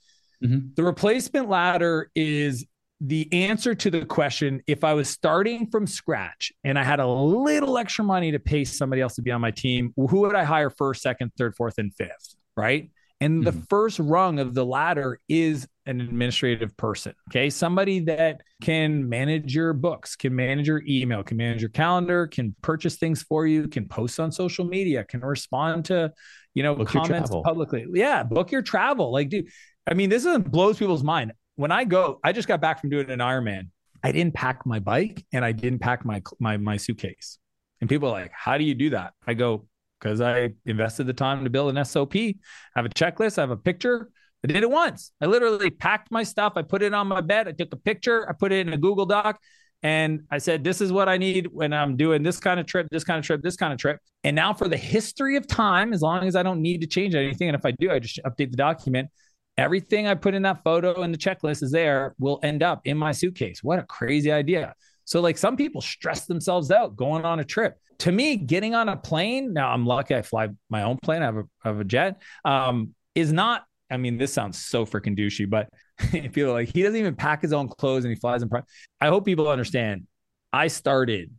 mm-hmm. 0.43 0.59
The 0.75 0.83
replacement 0.83 1.49
ladder 1.49 2.09
is 2.15 2.65
the 2.99 3.31
answer 3.31 3.75
to 3.75 3.91
the 3.91 4.05
question 4.05 4.61
if 4.65 4.83
I 4.83 4.93
was 4.93 5.09
starting 5.09 5.67
from 5.67 5.85
scratch 5.85 6.51
and 6.63 6.79
I 6.79 6.83
had 6.83 6.99
a 6.99 7.07
little 7.07 7.77
extra 7.77 8.03
money 8.03 8.31
to 8.31 8.39
pay 8.39 8.65
somebody 8.65 9.01
else 9.01 9.15
to 9.15 9.21
be 9.21 9.31
on 9.31 9.41
my 9.41 9.51
team, 9.51 9.93
who 9.95 10.21
would 10.21 10.35
I 10.35 10.43
hire 10.43 10.69
first, 10.69 11.01
second, 11.01 11.31
third, 11.37 11.55
fourth, 11.55 11.77
and 11.77 11.93
fifth? 11.93 12.35
Right. 12.55 12.89
And 13.21 13.43
the 13.43 13.51
mm-hmm. 13.51 13.61
first 13.69 13.99
rung 13.99 14.39
of 14.39 14.53
the 14.53 14.65
ladder 14.65 15.19
is 15.27 15.67
an 15.87 16.01
administrative 16.01 16.75
person. 16.77 17.13
Okay. 17.29 17.49
Somebody 17.49 18.01
that 18.01 18.41
can 18.61 19.07
manage 19.07 19.55
your 19.55 19.73
books, 19.73 20.15
can 20.15 20.35
manage 20.35 20.67
your 20.67 20.83
email, 20.87 21.23
can 21.23 21.37
manage 21.37 21.61
your 21.61 21.69
calendar, 21.69 22.27
can 22.27 22.55
purchase 22.61 22.97
things 22.97 23.23
for 23.23 23.47
you, 23.47 23.67
can 23.67 23.87
post 23.87 24.19
on 24.19 24.31
social 24.31 24.65
media, 24.65 25.03
can 25.03 25.21
respond 25.21 25.85
to, 25.85 26.11
you 26.53 26.63
know, 26.63 26.75
book 26.75 26.89
comments 26.89 27.31
publicly. 27.43 27.85
Yeah. 27.93 28.23
Book 28.23 28.51
your 28.51 28.61
travel. 28.61 29.11
Like, 29.11 29.29
dude, 29.29 29.47
I 29.89 29.93
mean, 29.93 30.09
this 30.09 30.25
is 30.25 30.37
blows 30.39 30.77
people's 30.77 31.03
mind. 31.03 31.33
When 31.55 31.71
I 31.71 31.85
go, 31.85 32.19
I 32.23 32.33
just 32.33 32.47
got 32.47 32.61
back 32.61 32.81
from 32.81 32.89
doing 32.89 33.09
an 33.09 33.19
Ironman. 33.19 33.69
I 34.03 34.11
didn't 34.11 34.35
pack 34.35 34.65
my 34.65 34.79
bike 34.79 35.25
and 35.33 35.43
I 35.43 35.53
didn't 35.53 35.79
pack 35.79 36.05
my 36.05 36.21
my 36.39 36.57
my 36.57 36.77
suitcase. 36.77 37.39
And 37.81 37.89
people 37.89 38.09
are 38.09 38.11
like, 38.11 38.31
"How 38.31 38.57
do 38.57 38.63
you 38.63 38.75
do 38.75 38.91
that?" 38.91 39.13
I 39.25 39.33
go, 39.33 39.67
because 39.99 40.21
I 40.21 40.53
invested 40.65 41.07
the 41.07 41.13
time 41.13 41.43
to 41.43 41.49
build 41.49 41.75
an 41.75 41.83
SOP. 41.83 42.15
I 42.15 42.35
have 42.75 42.85
a 42.85 42.89
checklist, 42.89 43.37
I 43.37 43.41
have 43.41 43.51
a 43.51 43.57
picture. 43.57 44.09
I 44.49 44.53
did 44.53 44.63
it 44.63 44.69
once. 44.69 45.11
I 45.19 45.25
literally 45.25 45.69
packed 45.69 46.11
my 46.11 46.23
stuff, 46.23 46.53
I 46.55 46.61
put 46.61 46.81
it 46.81 46.93
on 46.93 47.07
my 47.07 47.21
bed, 47.21 47.47
I 47.47 47.51
took 47.51 47.73
a 47.73 47.77
picture, 47.77 48.27
I 48.29 48.33
put 48.33 48.51
it 48.51 48.65
in 48.65 48.73
a 48.73 48.77
Google 48.77 49.05
Doc, 49.05 49.39
and 49.83 50.21
I 50.31 50.37
said, 50.37 50.63
This 50.63 50.79
is 50.79 50.91
what 50.91 51.09
I 51.09 51.17
need 51.17 51.47
when 51.47 51.73
I'm 51.73 51.97
doing 51.97 52.23
this 52.23 52.39
kind 52.39 52.59
of 52.59 52.65
trip, 52.65 52.87
this 52.89 53.03
kind 53.03 53.19
of 53.19 53.25
trip, 53.25 53.41
this 53.41 53.57
kind 53.57 53.73
of 53.73 53.79
trip. 53.79 53.99
And 54.23 54.35
now 54.35 54.53
for 54.53 54.67
the 54.67 54.77
history 54.77 55.35
of 55.35 55.47
time, 55.47 55.91
as 55.91 56.01
long 56.01 56.25
as 56.25 56.35
I 56.35 56.43
don't 56.43 56.61
need 56.61 56.81
to 56.81 56.87
change 56.87 57.13
anything, 57.13 57.49
and 57.49 57.55
if 57.55 57.65
I 57.65 57.71
do, 57.71 57.91
I 57.91 57.99
just 57.99 58.19
update 58.25 58.51
the 58.51 58.57
document. 58.57 59.09
Everything 59.57 60.07
I 60.07 60.13
put 60.13 60.33
in 60.33 60.43
that 60.43 60.63
photo 60.63 61.01
and 61.01 61.13
the 61.13 61.17
checklist 61.17 61.63
is 61.63 61.71
there 61.71 62.15
will 62.19 62.39
end 62.43 62.63
up 62.63 62.81
in 62.85 62.97
my 62.97 63.11
suitcase. 63.11 63.63
What 63.63 63.79
a 63.79 63.83
crazy 63.83 64.31
idea. 64.31 64.75
So, 65.05 65.19
like, 65.19 65.37
some 65.37 65.57
people 65.57 65.81
stress 65.81 66.25
themselves 66.25 66.69
out 66.69 66.95
going 66.95 67.25
on 67.25 67.39
a 67.39 67.43
trip 67.43 67.75
to 67.99 68.11
me, 68.11 68.37
getting 68.37 68.75
on 68.75 68.89
a 68.89 68.95
plane, 68.95 69.53
now 69.53 69.71
I'm 69.71 69.85
lucky 69.85 70.15
I 70.15 70.21
fly 70.21 70.49
my 70.69 70.83
own 70.83 70.97
plane, 71.01 71.21
I 71.21 71.25
have 71.25 71.37
a, 71.37 71.43
I 71.63 71.67
have 71.69 71.79
a 71.79 71.83
jet, 71.83 72.21
um, 72.45 72.93
is 73.15 73.33
not, 73.33 73.63
I 73.89 73.97
mean, 73.97 74.17
this 74.17 74.33
sounds 74.33 74.57
so 74.57 74.85
freaking 74.85 75.17
douchey, 75.17 75.49
but 75.49 75.69
people 76.11 76.53
like 76.53 76.69
he 76.73 76.81
doesn't 76.81 76.99
even 76.99 77.15
pack 77.15 77.41
his 77.41 77.53
own 77.53 77.67
clothes 77.67 78.03
and 78.03 78.13
he 78.13 78.19
flies 78.19 78.41
in. 78.41 78.49
Private. 78.49 78.67
I 78.99 79.07
hope 79.07 79.25
people 79.25 79.47
understand. 79.47 80.07
I 80.51 80.67
started, 80.67 81.31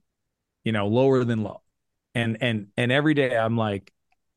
you 0.65 0.73
know, 0.73 0.87
lower 0.87 1.25
than 1.25 1.43
low. 1.43 1.63
And 2.15 2.39
and 2.41 2.69
and 2.77 2.91
every 2.91 3.15
day 3.15 3.37
I'm 3.37 3.57
like, 3.57 3.93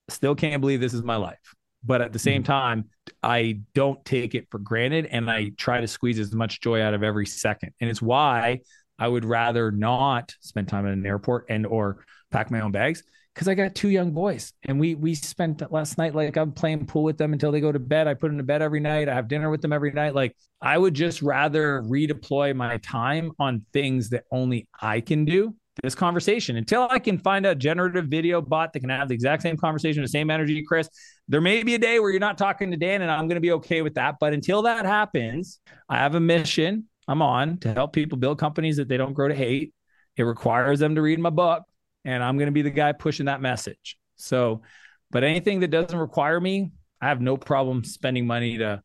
still 0.10 0.36
can't 0.36 0.62
believe 0.62 0.82
this 0.82 0.94
is 0.94 1.04
my 1.04 1.16
life. 1.16 1.56
But 1.84 2.02
at 2.02 2.14
the 2.14 2.20
same 2.20 2.44
mm-hmm. 2.44 2.52
time, 2.52 2.90
I 3.24 3.62
don't 3.74 4.04
take 4.06 4.36
it 4.36 4.48
for 4.52 4.60
granted 4.60 5.08
and 5.08 5.30
I 5.30 5.52
try 5.58 5.82
to 5.82 5.88
squeeze 5.88 6.20
as 6.20 6.34
much 6.34 6.62
joy 6.62 6.82
out 6.82 6.94
of 6.94 7.04
every 7.04 7.26
second. 7.26 7.74
And 7.80 7.90
it's 7.90 8.02
why 8.02 8.60
I 9.00 9.08
would 9.08 9.26
rather 9.26 9.72
not 9.72 10.36
spend 10.42 10.68
time 10.68 10.86
at 10.86 10.94
an 10.94 11.06
airport 11.06 11.46
and 11.50 11.66
or 11.66 12.06
pack 12.30 12.52
my 12.52 12.62
own 12.62 12.72
bags 12.72 13.04
because 13.34 13.48
I 13.48 13.56
got 13.56 13.76
two 13.76 13.90
young 13.90 14.12
boys 14.12 14.54
and 14.64 14.80
we 14.80 14.96
we 14.96 15.16
spent 15.16 15.62
last 15.72 15.98
night 15.98 16.14
like 16.14 16.36
I'm 16.38 16.52
playing 16.52 16.86
pool 16.86 17.04
with 17.04 17.18
them 17.18 17.34
until 17.34 17.52
they 17.52 17.62
go 17.62 17.72
to 17.72 17.80
bed. 17.80 18.08
I 18.08 18.14
put 18.14 18.28
them 18.28 18.38
to 18.38 18.44
bed 18.44 18.62
every 18.62 18.80
night. 18.80 19.08
I 19.10 19.14
have 19.14 19.28
dinner 19.28 19.50
with 19.50 19.62
them 19.62 19.74
every 19.74 19.92
night. 19.92 20.14
Like 20.14 20.36
I 20.62 20.78
would 20.78 20.94
just 20.94 21.22
rather 21.22 21.82
redeploy 21.84 22.56
my 22.56 22.78
time 22.78 23.32
on 23.40 23.66
things 23.74 24.10
that 24.10 24.26
only 24.32 24.68
I 24.82 25.02
can 25.02 25.26
do. 25.26 25.56
This 25.82 25.96
conversation 25.96 26.58
until 26.58 26.86
I 26.92 27.00
can 27.00 27.18
find 27.18 27.46
a 27.46 27.56
generative 27.56 28.08
video 28.08 28.42
bot 28.42 28.74
that 28.74 28.82
can 28.82 28.90
have 28.90 29.08
the 29.08 29.16
exact 29.16 29.42
same 29.42 29.56
conversation, 29.56 30.02
the 30.02 30.10
same 30.10 30.30
energy, 30.30 30.64
Chris. 30.68 30.90
There 31.30 31.40
may 31.40 31.64
be 31.64 31.76
a 31.76 31.80
day 31.80 32.00
where 32.00 32.12
you're 32.12 32.20
not 32.20 32.38
talking 32.38 32.72
to 32.72 32.78
Dan, 32.78 33.02
and 33.02 33.10
I'm 33.10 33.28
going 33.28 33.36
to 33.36 33.42
be 33.42 33.54
okay 33.54 33.82
with 33.82 33.94
that. 33.94 34.16
But 34.20 34.34
until 34.34 34.64
that 34.64 34.86
happens, 34.86 35.60
I 35.88 35.98
have 35.98 36.14
a 36.14 36.20
mission 36.20 36.90
I'm 37.08 37.22
on 37.22 37.58
to 37.60 37.74
help 37.74 37.94
people 37.94 38.18
build 38.18 38.38
companies 38.38 38.78
that 38.78 38.90
they 38.90 38.98
don't 38.98 39.14
grow 39.14 39.30
to 39.30 39.34
hate. 39.34 39.74
It 40.18 40.24
requires 40.24 40.80
them 40.80 40.96
to 40.96 41.02
read 41.02 41.20
my 41.20 41.30
book, 41.30 41.64
and 42.06 42.24
I'm 42.24 42.38
going 42.38 42.48
to 42.48 42.52
be 42.52 42.62
the 42.62 42.70
guy 42.70 42.92
pushing 42.92 43.28
that 43.28 43.42
message. 43.42 43.98
So, 44.16 44.62
but 45.10 45.24
anything 45.24 45.62
that 45.62 45.70
doesn't 45.70 45.98
require 45.98 46.40
me, 46.40 46.72
I 47.02 47.08
have 47.08 47.22
no 47.22 47.38
problem 47.38 47.84
spending 47.84 48.28
money 48.28 48.58
to 48.60 48.82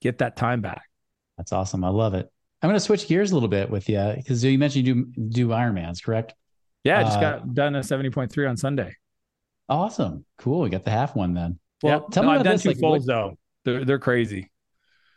get 0.00 0.18
that 0.18 0.36
time 0.36 0.60
back. 0.60 0.82
That's 1.36 1.52
awesome. 1.52 1.84
I 1.84 1.88
love 1.88 2.14
it. 2.14 2.30
I'm 2.62 2.68
going 2.68 2.76
to 2.76 2.84
switch 2.84 3.08
gears 3.08 3.30
a 3.30 3.34
little 3.34 3.48
bit 3.48 3.70
with 3.70 3.88
you 3.88 4.12
because 4.16 4.44
you 4.44 4.58
mentioned 4.58 4.86
you 4.86 4.94
do 4.94 5.28
do 5.28 5.48
Ironmans, 5.48 6.02
correct? 6.02 6.34
Yeah, 6.84 7.00
I 7.00 7.02
just 7.04 7.18
uh, 7.18 7.20
got 7.20 7.54
done 7.54 7.74
a 7.76 7.80
70.3 7.80 8.48
on 8.48 8.56
Sunday. 8.56 8.94
Awesome. 9.68 10.24
Cool. 10.38 10.60
We 10.60 10.70
got 10.70 10.84
the 10.84 10.90
half 10.90 11.14
one 11.14 11.32
then. 11.34 11.58
Well, 11.82 12.08
tell 12.08 12.24
no, 12.24 12.30
me 12.30 12.36
I've 12.36 12.44
done 12.44 12.54
this, 12.54 12.62
two 12.62 12.70
like, 12.70 12.78
fulls 12.78 13.06
what, 13.06 13.06
though. 13.06 13.38
They're, 13.64 13.84
they're 13.84 13.98
crazy. 13.98 14.50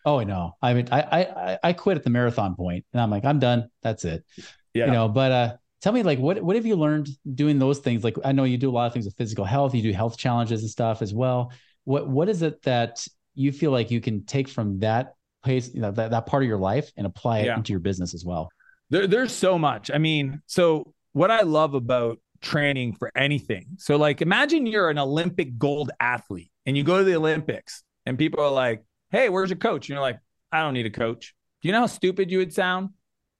Oh, 0.05 0.19
I 0.19 0.25
know. 0.25 0.55
I 0.61 0.73
mean, 0.73 0.89
I, 0.91 1.01
I 1.01 1.59
I 1.63 1.73
quit 1.73 1.97
at 1.97 2.03
the 2.03 2.09
marathon 2.09 2.55
point, 2.55 2.85
and 2.91 3.01
I'm 3.01 3.09
like, 3.09 3.23
I'm 3.23 3.39
done. 3.39 3.69
That's 3.81 4.03
it. 4.03 4.23
Yeah. 4.73 4.87
You 4.87 4.91
know, 4.91 5.07
but 5.07 5.31
uh, 5.31 5.55
tell 5.83 5.93
me, 5.93 6.01
like, 6.01 6.17
what 6.17 6.41
what 6.41 6.55
have 6.55 6.65
you 6.65 6.75
learned 6.75 7.09
doing 7.35 7.59
those 7.59 7.79
things? 7.79 8.03
Like, 8.03 8.17
I 8.23 8.31
know 8.31 8.45
you 8.45 8.57
do 8.57 8.69
a 8.69 8.71
lot 8.71 8.87
of 8.87 8.93
things 8.93 9.05
with 9.05 9.15
physical 9.17 9.45
health. 9.45 9.75
You 9.75 9.83
do 9.83 9.91
health 9.91 10.17
challenges 10.17 10.61
and 10.61 10.69
stuff 10.69 11.01
as 11.01 11.13
well. 11.13 11.51
What 11.83 12.07
what 12.07 12.29
is 12.29 12.41
it 12.41 12.61
that 12.63 13.05
you 13.35 13.51
feel 13.51 13.71
like 13.71 13.91
you 13.91 14.01
can 14.01 14.25
take 14.25 14.47
from 14.47 14.79
that 14.79 15.13
place, 15.43 15.73
you 15.73 15.81
know, 15.81 15.91
that 15.91 16.11
that 16.11 16.25
part 16.25 16.41
of 16.41 16.47
your 16.47 16.57
life, 16.57 16.89
and 16.97 17.05
apply 17.05 17.39
it 17.39 17.45
yeah. 17.47 17.57
into 17.57 17.73
your 17.73 17.81
business 17.81 18.13
as 18.13 18.23
well? 18.23 18.49
There, 18.89 19.05
there's 19.05 19.33
so 19.33 19.59
much. 19.59 19.91
I 19.93 19.97
mean, 19.97 20.41
so 20.45 20.93
what 21.11 21.29
I 21.29 21.41
love 21.41 21.73
about 21.73 22.19
training 22.41 22.93
for 22.93 23.11
anything. 23.15 23.65
So, 23.77 23.97
like, 23.97 24.21
imagine 24.21 24.65
you're 24.65 24.89
an 24.89 24.97
Olympic 24.97 25.57
gold 25.57 25.91
athlete, 25.99 26.51
and 26.65 26.77
you 26.77 26.83
go 26.83 26.97
to 26.97 27.03
the 27.03 27.15
Olympics, 27.15 27.83
and 28.05 28.17
people 28.17 28.39
are 28.39 28.51
like 28.51 28.83
hey, 29.13 29.29
where's 29.29 29.49
your 29.49 29.57
coach? 29.57 29.87
And 29.87 29.95
you're 29.95 30.01
like, 30.01 30.19
I 30.51 30.61
don't 30.61 30.73
need 30.73 30.87
a 30.87 30.89
coach. 30.89 31.33
Do 31.61 31.69
you 31.69 31.71
know 31.71 31.81
how 31.81 31.87
stupid 31.87 32.29
you 32.29 32.39
would 32.39 32.53
sound? 32.53 32.89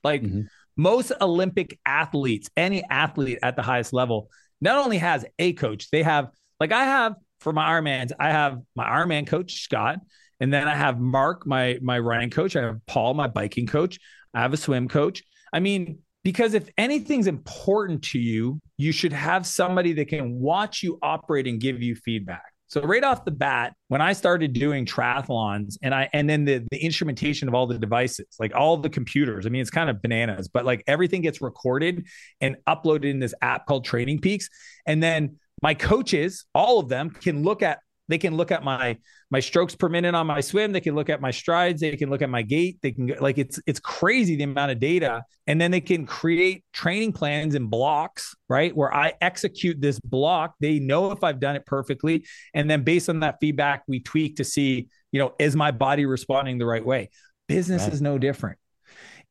Like 0.04 0.22
mm-hmm. 0.22 0.42
Most 0.76 1.12
Olympic 1.22 1.80
athletes, 1.86 2.50
any 2.58 2.84
athlete 2.90 3.40
at 3.44 3.56
the 3.56 3.62
highest 3.62 3.94
level 3.94 4.30
not 4.62 4.78
only 4.78 4.98
has 4.98 5.26
a 5.40 5.54
coach, 5.54 5.90
they 5.92 6.04
have 6.04 6.30
like 6.60 6.72
I 6.72 6.86
have 6.86 7.16
for 7.42 7.52
my 7.52 7.70
Ironmans, 7.70 8.12
I 8.18 8.32
have 8.32 8.60
my 8.76 8.86
Ironman 8.86 9.28
coach 9.28 9.62
Scott, 9.62 10.00
and 10.40 10.54
then 10.54 10.68
I 10.68 10.76
have 10.76 11.00
Mark, 11.00 11.46
my 11.46 11.78
my 11.82 12.00
running 12.00 12.30
coach. 12.30 12.56
I 12.56 12.62
have 12.62 12.86
Paul, 12.88 13.14
my 13.14 13.28
biking 13.28 13.68
coach. 13.68 14.00
I 14.34 14.42
have 14.42 14.54
a 14.54 14.58
swim 14.58 14.88
coach. 14.88 15.22
I 15.52 15.60
mean, 15.60 16.00
because 16.24 16.54
if 16.54 16.70
anything's 16.78 17.28
important 17.28 18.04
to 18.04 18.20
you, 18.20 18.60
you 18.78 18.94
should 18.94 19.14
have 19.14 19.46
somebody 19.46 19.94
that 19.94 20.08
can 20.08 20.40
watch 20.40 20.82
you 20.82 20.98
operate 21.02 21.48
and 21.48 21.60
give 21.60 21.82
you 21.82 21.96
feedback. 21.96 22.53
So 22.74 22.82
right 22.82 23.04
off 23.04 23.24
the 23.24 23.30
bat, 23.30 23.76
when 23.90 24.02
I 24.02 24.14
started 24.14 24.52
doing 24.52 24.88
triathlons 24.88 25.78
and 25.84 25.94
I 25.94 26.10
and 26.12 26.28
then 26.28 26.44
the, 26.44 26.66
the 26.72 26.84
instrumentation 26.84 27.48
of 27.48 27.54
all 27.54 27.68
the 27.68 27.78
devices, 27.78 28.26
like 28.40 28.56
all 28.56 28.78
the 28.78 28.90
computers, 28.90 29.46
I 29.46 29.50
mean, 29.50 29.62
it's 29.62 29.70
kind 29.70 29.92
of 29.92 30.02
bananas, 30.02 30.48
but 30.48 30.66
like 30.66 30.84
everything 30.88 31.22
gets 31.22 31.40
recorded 31.40 32.08
and 32.42 32.56
uploaded 32.68 33.06
in 33.06 33.20
this 33.20 33.36
app 33.44 33.68
called 33.68 33.86
Training 33.86 34.22
Peaks. 34.22 34.50
And 34.88 35.04
then 35.04 35.38
my 35.62 35.76
coaches, 35.76 36.46
all 36.56 36.80
of 36.80 36.90
them, 36.90 37.12
can 37.12 37.44
look 37.44 37.62
at 37.62 37.78
they 38.10 38.18
can 38.18 38.36
look 38.36 38.52
at 38.52 38.64
my 38.64 38.98
my 39.32 39.40
strokes 39.40 39.76
per 39.76 39.88
minute 39.88 40.14
on 40.14 40.28
my 40.28 40.42
swim. 40.42 40.72
They 40.72 40.82
can 40.82 40.96
look 40.96 41.10
at 41.10 41.22
my 41.22 41.32
strides. 41.32 41.82
They 41.82 41.96
can 41.96 42.10
look 42.10 42.22
at 42.22 42.30
my 42.30 42.42
gait. 42.42 42.80
They 42.82 42.92
can 42.92 43.08
like 43.20 43.38
it's 43.38 43.60
it's 43.66 43.80
crazy 43.80 44.36
the 44.36 44.44
amount 44.44 44.72
of 44.72 44.80
data. 44.80 45.24
And 45.48 45.60
then 45.60 45.72
they 45.72 45.82
can 45.82 46.06
create 46.06 46.64
training 46.74 47.14
plans 47.14 47.56
and 47.56 47.70
blocks 47.70 48.36
right 48.50 48.76
where 48.76 48.94
i 48.94 49.14
execute 49.22 49.80
this 49.80 50.00
block. 50.00 50.56
They 50.60 50.80
know 50.80 51.12
if 51.12 51.24
i've 51.24 51.40
done 51.40 51.56
it 51.56 51.66
perfectly. 51.66 52.26
And 52.54 52.70
then 52.70 52.84
based 52.84 53.10
on 53.10 53.22
that 53.22 53.38
feedback 53.40 53.84
we 53.88 54.02
tweak 54.02 54.38
to 54.38 54.44
see 54.44 54.90
you 55.12 55.20
know 55.20 55.34
is 55.40 55.56
my 55.56 55.72
body 55.72 56.06
responding 56.06 56.58
the 56.58 56.66
right 56.66 56.86
way? 56.86 57.10
Business 57.48 57.84
right. 57.84 57.94
is 57.94 58.02
no 58.02 58.18
different. 58.18 58.60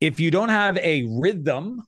If 0.01 0.19
you 0.19 0.31
don't 0.31 0.49
have 0.49 0.79
a 0.79 1.07
rhythm 1.09 1.83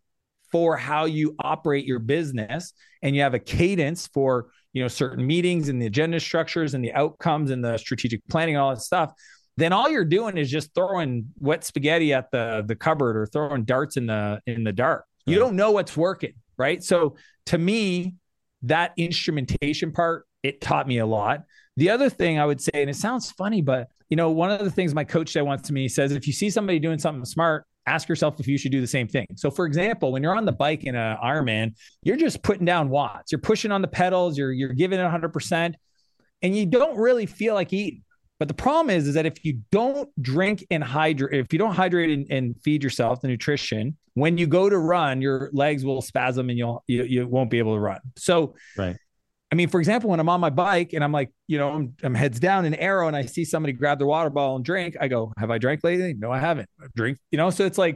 for 0.52 0.76
how 0.76 1.06
you 1.06 1.34
operate 1.40 1.84
your 1.84 1.98
business 1.98 2.74
and 3.02 3.16
you 3.16 3.22
have 3.22 3.34
a 3.34 3.40
cadence 3.40 4.06
for 4.06 4.50
you 4.74 4.82
know 4.82 4.88
certain 4.88 5.26
meetings 5.26 5.70
and 5.70 5.80
the 5.80 5.86
agenda 5.86 6.20
structures 6.20 6.74
and 6.74 6.84
the 6.84 6.92
outcomes 6.92 7.50
and 7.50 7.64
the 7.64 7.78
strategic 7.78 8.20
planning 8.28 8.56
and 8.56 8.62
all 8.62 8.74
that 8.74 8.82
stuff 8.82 9.14
then 9.56 9.72
all 9.72 9.88
you're 9.88 10.04
doing 10.04 10.36
is 10.36 10.50
just 10.50 10.74
throwing 10.74 11.28
wet 11.38 11.64
spaghetti 11.64 12.12
at 12.12 12.30
the 12.30 12.64
the 12.66 12.74
cupboard 12.74 13.16
or 13.16 13.26
throwing 13.26 13.64
darts 13.64 13.96
in 13.96 14.06
the 14.06 14.40
in 14.46 14.64
the 14.64 14.72
dark. 14.72 15.04
You 15.26 15.38
don't 15.38 15.56
know 15.56 15.70
what's 15.70 15.96
working 15.96 16.34
right? 16.56 16.82
So 16.82 17.16
to 17.46 17.58
me 17.58 18.14
that 18.62 18.92
instrumentation 18.96 19.92
part 19.92 20.26
it 20.42 20.60
taught 20.60 20.86
me 20.86 20.98
a 20.98 21.06
lot. 21.06 21.44
The 21.76 21.90
other 21.90 22.08
thing 22.08 22.38
i 22.38 22.46
would 22.46 22.60
say 22.60 22.70
and 22.74 22.88
it 22.88 22.96
sounds 22.96 23.32
funny 23.32 23.60
but 23.60 23.88
you 24.08 24.16
know 24.16 24.30
one 24.30 24.50
of 24.50 24.60
the 24.60 24.70
things 24.70 24.94
my 24.94 25.02
coach 25.02 25.32
said 25.32 25.42
once 25.42 25.66
to 25.66 25.72
me 25.72 25.88
says 25.88 26.12
if 26.12 26.26
you 26.28 26.32
see 26.32 26.48
somebody 26.48 26.78
doing 26.78 27.00
something 27.00 27.24
smart 27.24 27.66
ask 27.86 28.08
yourself 28.08 28.40
if 28.40 28.46
you 28.46 28.58
should 28.58 28.72
do 28.72 28.80
the 28.80 28.86
same 28.86 29.08
thing. 29.08 29.26
So, 29.36 29.50
for 29.50 29.66
example, 29.66 30.12
when 30.12 30.22
you're 30.22 30.36
on 30.36 30.44
the 30.44 30.52
bike 30.52 30.84
in 30.84 30.94
an 30.94 31.16
Ironman, 31.22 31.74
you're 32.02 32.16
just 32.16 32.42
putting 32.42 32.64
down 32.64 32.88
watts. 32.88 33.32
You're 33.32 33.40
pushing 33.40 33.72
on 33.72 33.82
the 33.82 33.88
pedals. 33.88 34.38
You're 34.38 34.52
you're 34.52 34.72
giving 34.72 34.98
it 34.98 35.02
100, 35.02 35.32
percent 35.32 35.76
and 36.44 36.54
you 36.54 36.66
don't 36.66 36.96
really 36.96 37.26
feel 37.26 37.54
like 37.54 37.72
eating. 37.72 38.02
But 38.38 38.48
the 38.48 38.54
problem 38.54 38.94
is, 38.94 39.08
is 39.08 39.14
that 39.14 39.26
if 39.26 39.44
you 39.44 39.60
don't 39.70 40.10
drink 40.20 40.66
and 40.70 40.84
hydrate, 40.84 41.40
if 41.40 41.52
you 41.52 41.58
don't 41.58 41.74
hydrate 41.74 42.10
and, 42.10 42.26
and, 42.30 42.54
feed 42.62 42.82
yourself 42.82 43.20
the 43.20 43.28
nutrition, 43.28 43.96
when 44.14 44.36
you 44.36 44.46
go 44.46 44.68
to 44.68 44.76
run, 44.76 45.22
your 45.22 45.50
legs 45.52 45.84
will 45.84 46.02
spasm 46.02 46.50
and 46.50 46.58
you'll 46.58 46.82
you, 46.86 47.04
you 47.04 47.26
won't 47.26 47.48
be 47.48 47.58
able 47.58 47.74
to 47.74 47.80
run. 47.80 48.00
So, 48.16 48.56
right. 48.76 48.96
I 49.52 49.56
mean, 49.56 49.68
for 49.68 49.78
example, 49.78 50.10
when 50.10 50.20
I'm 50.20 50.28
on 50.28 50.40
my 50.40 50.50
bike 50.50 50.94
and 50.94 51.04
I'm 51.04 51.12
like, 51.12 51.30
you 51.46 51.58
know, 51.58 51.70
I'm, 51.70 51.94
I'm, 52.02 52.14
heads 52.14 52.40
down 52.40 52.64
in 52.64 52.74
arrow 52.74 53.06
and 53.06 53.16
I 53.16 53.26
see 53.26 53.44
somebody 53.44 53.72
grab 53.72 53.98
their 53.98 54.06
water 54.06 54.30
bottle 54.30 54.56
and 54.56 54.64
drink, 54.64 54.96
I 55.00 55.06
go, 55.08 55.32
have 55.38 55.50
I 55.50 55.58
drank 55.58 55.84
lately? 55.84 56.14
No, 56.14 56.32
I 56.32 56.40
haven't. 56.40 56.68
Drink, 56.96 57.18
you 57.30 57.38
know, 57.38 57.50
so 57.50 57.64
it's 57.64 57.78
like, 57.78 57.94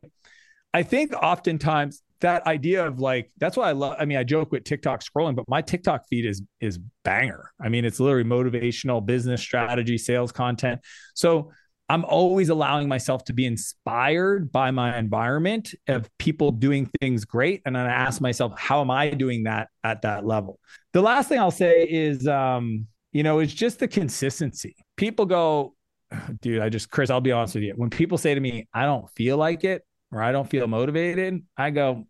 I 0.73 0.83
think 0.83 1.15
oftentimes 1.15 2.03
that 2.21 2.47
idea 2.47 2.87
of 2.87 3.01
like, 3.01 3.31
that's 3.39 3.57
why 3.57 3.69
I 3.69 3.73
love, 3.73 3.97
I 3.99 4.05
mean, 4.05 4.19
I 4.19 4.25
joke 4.25 4.53
with 4.53 4.65
TikTok 4.65 5.03
scrolling, 5.03 5.35
but 5.35 5.47
my 5.49 5.63
TikTok 5.63 6.07
feed 6.09 6.27
is, 6.27 6.43
is 6.61 6.79
banger. 7.05 7.51
I 7.61 7.69
mean, 7.69 7.85
it's 7.85 7.99
literally 7.99 8.29
motivational 8.29 9.05
business 9.05 9.41
strategy, 9.41 9.99
sales 9.99 10.31
content. 10.31 10.81
So 11.15 11.51
I'm 11.89 12.05
always 12.05 12.51
allowing 12.51 12.87
myself 12.87 13.25
to 13.25 13.33
be 13.33 13.47
inspired 13.47 14.53
by 14.53 14.71
my 14.73 14.99
environment 14.99 15.75
of 15.89 16.11
people 16.19 16.53
doing 16.53 16.91
things 17.01 17.25
great. 17.25 17.63
And 17.65 17.75
then 17.75 17.87
I 17.87 17.93
ask 17.93 18.21
myself, 18.21 18.53
how 18.59 18.83
am 18.83 18.91
I 18.91 19.11
doing 19.11 19.45
that 19.45 19.69
at 19.83 20.03
that 20.03 20.27
level? 20.27 20.59
The 20.99 21.03
last 21.03 21.29
thing 21.29 21.39
I'll 21.39 21.53
say 21.53 21.87
is, 21.89 22.27
um, 22.27 22.89
you 23.13 23.23
know, 23.23 23.39
it's 23.39 23.55
just 23.55 23.79
the 23.79 23.87
consistency. 23.87 24.75
People 24.97 25.27
go, 25.27 25.77
dude, 26.41 26.61
I 26.61 26.71
just, 26.71 26.91
Chris, 26.91 27.09
I'll 27.09 27.21
be 27.21 27.31
honest 27.31 27.55
with 27.55 27.63
you. 27.63 27.73
When 27.77 27.89
people 27.89 28.19
say 28.19 28.35
to 28.35 28.41
me, 28.41 28.67
I 28.75 28.83
don't 28.83 29.09
feel 29.11 29.37
like 29.37 29.63
it 29.63 29.87
or 30.11 30.21
I 30.21 30.33
don't 30.33 30.51
feel 30.51 30.67
motivated, 30.67 31.41
I 31.57 31.71
go, 31.71 32.09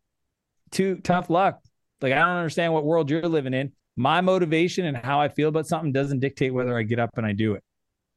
too 0.70 1.00
tough 1.04 1.28
luck. 1.28 1.60
Like, 2.00 2.14
I 2.14 2.20
don't 2.20 2.36
understand 2.36 2.72
what 2.72 2.82
world 2.82 3.10
you're 3.10 3.28
living 3.28 3.52
in. 3.52 3.72
My 3.96 4.22
motivation 4.22 4.86
and 4.86 4.96
how 4.96 5.20
I 5.20 5.28
feel 5.28 5.50
about 5.50 5.66
something 5.66 5.92
doesn't 5.92 6.20
dictate 6.20 6.54
whether 6.54 6.74
I 6.74 6.82
get 6.82 6.98
up 6.98 7.10
and 7.18 7.26
I 7.26 7.32
do 7.32 7.52
it. 7.56 7.62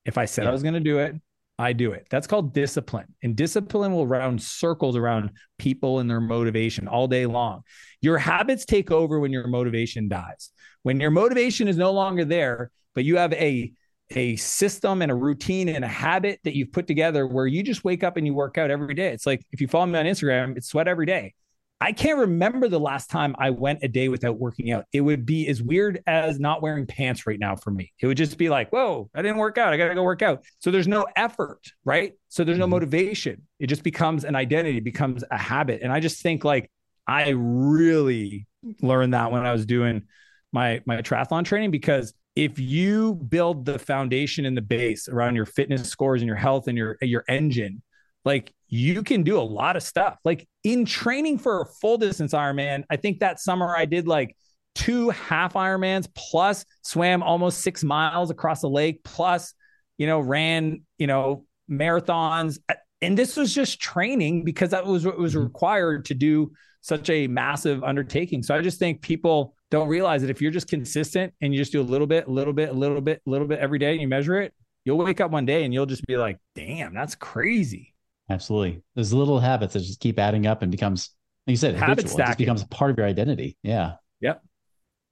If 0.05 0.17
I 0.17 0.23
said 0.23 0.43
yeah. 0.43 0.51
I 0.51 0.53
was 0.53 0.63
going 0.63 0.75
to 0.75 0.79
do 0.79 0.99
it, 0.99 1.15
I 1.59 1.73
do 1.73 1.91
it. 1.91 2.07
That's 2.09 2.27
called 2.27 2.53
discipline. 2.53 3.13
And 3.21 3.35
discipline 3.35 3.91
will 3.91 4.07
round 4.07 4.41
circles 4.41 4.95
around 4.95 5.31
people 5.59 5.99
and 5.99 6.09
their 6.09 6.21
motivation 6.21 6.87
all 6.87 7.07
day 7.07 7.25
long. 7.25 7.61
Your 8.01 8.17
habits 8.17 8.65
take 8.65 8.89
over 8.89 9.19
when 9.19 9.31
your 9.31 9.47
motivation 9.47 10.09
dies. 10.09 10.51
When 10.83 10.99
your 10.99 11.11
motivation 11.11 11.67
is 11.67 11.77
no 11.77 11.91
longer 11.91 12.25
there, 12.25 12.71
but 12.95 13.05
you 13.05 13.17
have 13.17 13.33
a 13.33 13.71
a 14.13 14.35
system 14.35 15.01
and 15.01 15.11
a 15.11 15.15
routine 15.15 15.69
and 15.69 15.85
a 15.85 15.87
habit 15.87 16.39
that 16.43 16.55
you've 16.55 16.71
put 16.71 16.85
together 16.87 17.25
where 17.25 17.47
you 17.47 17.63
just 17.63 17.83
wake 17.83 18.03
up 18.03 18.17
and 18.17 18.27
you 18.27 18.33
work 18.33 18.57
out 18.57 18.69
every 18.69 18.93
day. 18.93 19.07
It's 19.13 19.25
like 19.25 19.41
if 19.51 19.61
you 19.61 19.67
follow 19.67 19.85
me 19.85 19.99
on 19.99 20.05
Instagram, 20.05 20.57
it's 20.57 20.67
sweat 20.67 20.87
every 20.87 21.05
day. 21.05 21.33
I 21.81 21.93
can't 21.93 22.19
remember 22.19 22.67
the 22.67 22.79
last 22.79 23.09
time 23.09 23.35
I 23.39 23.49
went 23.49 23.79
a 23.81 23.87
day 23.87 24.07
without 24.07 24.37
working 24.37 24.71
out. 24.71 24.85
It 24.93 25.01
would 25.01 25.25
be 25.25 25.47
as 25.47 25.63
weird 25.63 26.03
as 26.05 26.39
not 26.39 26.61
wearing 26.61 26.85
pants 26.85 27.25
right 27.25 27.39
now 27.39 27.55
for 27.55 27.71
me. 27.71 27.91
It 27.99 28.05
would 28.05 28.17
just 28.17 28.37
be 28.37 28.49
like, 28.49 28.71
whoa, 28.71 29.09
I 29.15 29.23
didn't 29.23 29.37
work 29.37 29.57
out. 29.57 29.73
I 29.73 29.77
got 29.77 29.87
to 29.87 29.95
go 29.95 30.03
work 30.03 30.21
out. 30.21 30.45
So 30.59 30.69
there's 30.69 30.87
no 30.87 31.07
effort, 31.15 31.59
right? 31.83 32.13
So 32.29 32.43
there's 32.43 32.59
no 32.59 32.65
mm-hmm. 32.65 32.73
motivation. 32.73 33.47
It 33.59 33.65
just 33.65 33.81
becomes 33.81 34.25
an 34.25 34.35
identity, 34.35 34.79
becomes 34.79 35.23
a 35.31 35.37
habit. 35.37 35.81
And 35.81 35.91
I 35.91 35.99
just 35.99 36.21
think 36.21 36.45
like 36.45 36.69
I 37.07 37.29
really 37.29 38.45
learned 38.83 39.15
that 39.15 39.31
when 39.31 39.43
I 39.43 39.51
was 39.51 39.65
doing 39.65 40.03
my 40.51 40.81
my 40.85 41.01
triathlon 41.01 41.45
training 41.45 41.71
because 41.71 42.13
if 42.35 42.59
you 42.59 43.15
build 43.15 43.65
the 43.65 43.79
foundation 43.79 44.45
and 44.45 44.55
the 44.55 44.61
base 44.61 45.07
around 45.07 45.35
your 45.35 45.45
fitness 45.45 45.89
scores 45.89 46.21
and 46.21 46.27
your 46.27 46.37
health 46.37 46.67
and 46.67 46.77
your 46.77 46.97
your 47.01 47.23
engine 47.27 47.81
like 48.23 48.53
you 48.71 49.03
can 49.03 49.21
do 49.21 49.37
a 49.37 49.43
lot 49.43 49.75
of 49.75 49.83
stuff. 49.83 50.17
Like 50.23 50.47
in 50.63 50.85
training 50.85 51.37
for 51.37 51.61
a 51.61 51.65
full 51.65 51.97
distance 51.97 52.33
Ironman, 52.33 52.85
I 52.89 52.95
think 52.95 53.19
that 53.19 53.39
summer 53.39 53.75
I 53.75 53.85
did 53.85 54.07
like 54.07 54.35
two 54.75 55.09
half 55.09 55.53
Ironmans 55.53 56.07
plus 56.15 56.65
swam 56.81 57.21
almost 57.21 57.59
six 57.59 57.83
miles 57.83 58.31
across 58.31 58.61
the 58.61 58.69
lake, 58.69 59.03
plus, 59.03 59.53
you 59.97 60.07
know, 60.07 60.21
ran, 60.21 60.83
you 60.97 61.05
know, 61.05 61.45
marathons. 61.69 62.59
And 63.01 63.17
this 63.17 63.35
was 63.35 63.53
just 63.53 63.81
training 63.81 64.45
because 64.45 64.69
that 64.69 64.85
was 64.85 65.05
what 65.05 65.17
was 65.17 65.33
mm-hmm. 65.33 65.43
required 65.43 66.05
to 66.05 66.13
do 66.13 66.53
such 66.79 67.09
a 67.09 67.27
massive 67.27 67.83
undertaking. 67.83 68.41
So 68.41 68.55
I 68.55 68.61
just 68.61 68.79
think 68.79 69.01
people 69.01 69.53
don't 69.69 69.89
realize 69.89 70.21
that 70.21 70.29
if 70.29 70.41
you're 70.41 70.49
just 70.49 70.69
consistent 70.69 71.33
and 71.41 71.53
you 71.53 71.59
just 71.59 71.73
do 71.73 71.81
a 71.81 71.83
little 71.83 72.07
bit, 72.07 72.27
a 72.27 72.31
little 72.31 72.53
bit, 72.53 72.69
a 72.69 72.73
little 72.73 73.01
bit, 73.01 73.21
a 73.27 73.29
little 73.29 73.47
bit 73.47 73.59
every 73.59 73.79
day 73.79 73.91
and 73.91 74.01
you 74.01 74.07
measure 74.07 74.39
it, 74.39 74.53
you'll 74.85 74.97
wake 74.97 75.19
up 75.19 75.29
one 75.29 75.45
day 75.45 75.65
and 75.65 75.73
you'll 75.73 75.85
just 75.85 76.05
be 76.07 76.15
like, 76.15 76.37
damn, 76.55 76.93
that's 76.93 77.15
crazy. 77.15 77.90
Absolutely. 78.31 78.81
Those 78.95 79.13
little 79.13 79.39
habits 79.39 79.73
that 79.73 79.81
just 79.81 79.99
keep 79.99 80.17
adding 80.17 80.47
up 80.47 80.61
and 80.61 80.71
becomes, 80.71 81.09
like 81.45 81.51
you 81.51 81.57
said, 81.57 81.75
habit 81.75 82.09
habitual. 82.09 82.35
Becomes 82.35 82.63
part 82.65 82.91
of 82.91 82.97
your 82.97 83.05
identity. 83.05 83.57
Yeah. 83.61 83.95
Yep. 84.21 84.43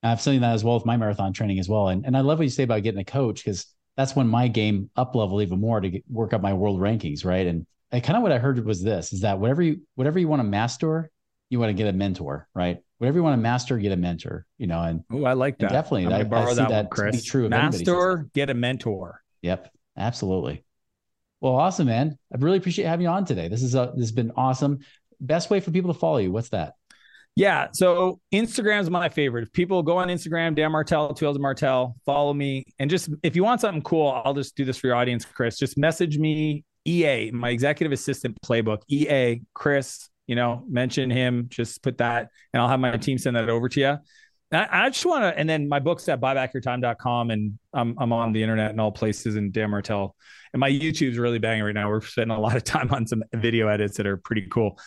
I've 0.01 0.21
seen 0.21 0.41
that 0.41 0.53
as 0.53 0.63
well 0.63 0.75
with 0.75 0.85
my 0.85 0.95
marathon 0.95 1.33
training 1.33 1.59
as 1.59 1.67
well. 1.67 1.89
And, 1.89 2.05
and 2.05 2.15
I 2.15 2.21
love 2.21 2.39
what 2.39 2.45
you 2.45 2.49
say 2.49 2.63
about 2.63 2.83
getting 2.83 3.01
a 3.01 3.05
coach 3.05 3.43
because 3.43 3.65
that's 3.97 4.15
when 4.15 4.27
my 4.27 4.47
game 4.47 4.89
up 4.95 5.13
level 5.15 5.41
even 5.41 5.59
more 5.59 5.81
to 5.81 5.89
get, 5.89 6.03
work 6.09 6.33
up 6.33 6.41
my 6.41 6.53
world 6.53 6.79
rankings. 6.79 7.25
Right. 7.25 7.45
And, 7.45 7.65
kind 7.91 8.15
of 8.15 8.21
what 8.21 8.31
I 8.31 8.37
heard 8.37 8.63
was 8.65 8.81
this 8.83 9.11
is 9.11 9.21
that 9.21 9.39
whatever 9.39 9.61
you, 9.61 9.81
whatever 9.95 10.19
you 10.19 10.27
want 10.27 10.39
to 10.41 10.45
master, 10.45 11.11
you 11.49 11.59
want 11.59 11.71
to 11.71 11.73
get 11.73 11.87
a 11.87 11.93
mentor, 11.93 12.47
right? 12.53 12.77
Whatever 12.99 13.17
you 13.17 13.23
want 13.23 13.33
to 13.33 13.41
master, 13.41 13.77
get 13.79 13.91
a 13.91 13.97
mentor, 13.97 14.45
you 14.57 14.67
know, 14.67 14.81
and 14.81 15.03
oh, 15.11 15.25
I 15.25 15.33
like 15.33 15.57
that. 15.57 15.71
Definitely. 15.71 16.13
I, 16.13 16.23
borrow 16.23 16.51
I 16.51 16.53
that, 16.53 16.69
that 16.69 16.83
one, 16.83 16.89
Chris. 16.91 17.23
true 17.23 17.49
master, 17.49 18.29
get 18.33 18.49
a 18.49 18.53
mentor. 18.53 19.21
Yep. 19.41 19.71
Absolutely. 19.97 20.63
Well, 21.41 21.55
awesome, 21.55 21.87
man. 21.87 22.17
I 22.33 22.37
really 22.37 22.57
appreciate 22.57 22.85
having 22.85 23.05
you 23.05 23.09
on 23.09 23.25
today. 23.25 23.47
This 23.47 23.63
is 23.63 23.75
a, 23.75 23.91
this 23.95 24.03
has 24.03 24.11
been 24.11 24.31
awesome. 24.35 24.79
Best 25.21 25.49
way 25.49 25.59
for 25.59 25.71
people 25.71 25.93
to 25.93 25.99
follow 25.99 26.17
you. 26.17 26.31
What's 26.31 26.49
that? 26.49 26.73
Yeah. 27.35 27.67
So 27.71 28.19
Instagram's 28.33 28.89
my 28.89 29.07
favorite. 29.07 29.43
If 29.43 29.53
people 29.53 29.81
go 29.81 29.97
on 29.97 30.09
Instagram, 30.09 30.55
Dan 30.55 30.71
Martell, 30.71 31.13
Two 31.13 31.25
L's 31.25 31.39
Martell, 31.39 31.95
follow 32.05 32.33
me. 32.33 32.65
And 32.79 32.89
just 32.89 33.09
if 33.23 33.35
you 33.35 33.43
want 33.43 33.61
something 33.61 33.81
cool, 33.81 34.21
I'll 34.25 34.33
just 34.33 34.55
do 34.55 34.65
this 34.65 34.77
for 34.77 34.87
your 34.87 34.95
audience, 34.97 35.23
Chris. 35.23 35.57
Just 35.57 35.77
message 35.77 36.17
me 36.17 36.65
EA, 36.85 37.31
my 37.31 37.49
executive 37.49 37.91
assistant 37.91 38.37
playbook, 38.41 38.79
EA, 38.89 39.41
Chris, 39.53 40.09
you 40.27 40.35
know, 40.35 40.63
mention 40.67 41.09
him, 41.09 41.47
just 41.49 41.81
put 41.81 41.97
that, 41.99 42.29
and 42.53 42.61
I'll 42.61 42.69
have 42.69 42.79
my 42.79 42.97
team 42.97 43.17
send 43.17 43.35
that 43.35 43.49
over 43.49 43.69
to 43.69 43.79
you. 43.79 43.97
I, 44.51 44.67
I 44.71 44.89
just 44.89 45.05
want 45.05 45.23
to, 45.23 45.37
and 45.37 45.47
then 45.49 45.69
my 45.69 45.79
book's 45.79 46.09
at 46.09 46.19
buybackyourtime.com 46.19 47.31
and 47.31 47.59
I'm, 47.73 47.95
I'm 47.99 48.11
on 48.11 48.33
the 48.33 48.41
internet 48.41 48.71
in 48.71 48.79
all 48.79 48.91
places 48.91 49.35
and 49.35 49.53
Dan 49.53 49.69
Martell. 49.69 50.15
And 50.53 50.59
my 50.59 50.69
YouTube's 50.69 51.17
really 51.17 51.39
banging 51.39 51.63
right 51.63 51.73
now. 51.75 51.89
We're 51.89 52.01
spending 52.01 52.35
a 52.35 52.39
lot 52.39 52.55
of 52.55 52.63
time 52.63 52.91
on 52.91 53.05
some 53.05 53.23
video 53.33 53.67
edits 53.67 53.97
that 53.97 54.07
are 54.07 54.17
pretty 54.17 54.47
cool. 54.49 54.79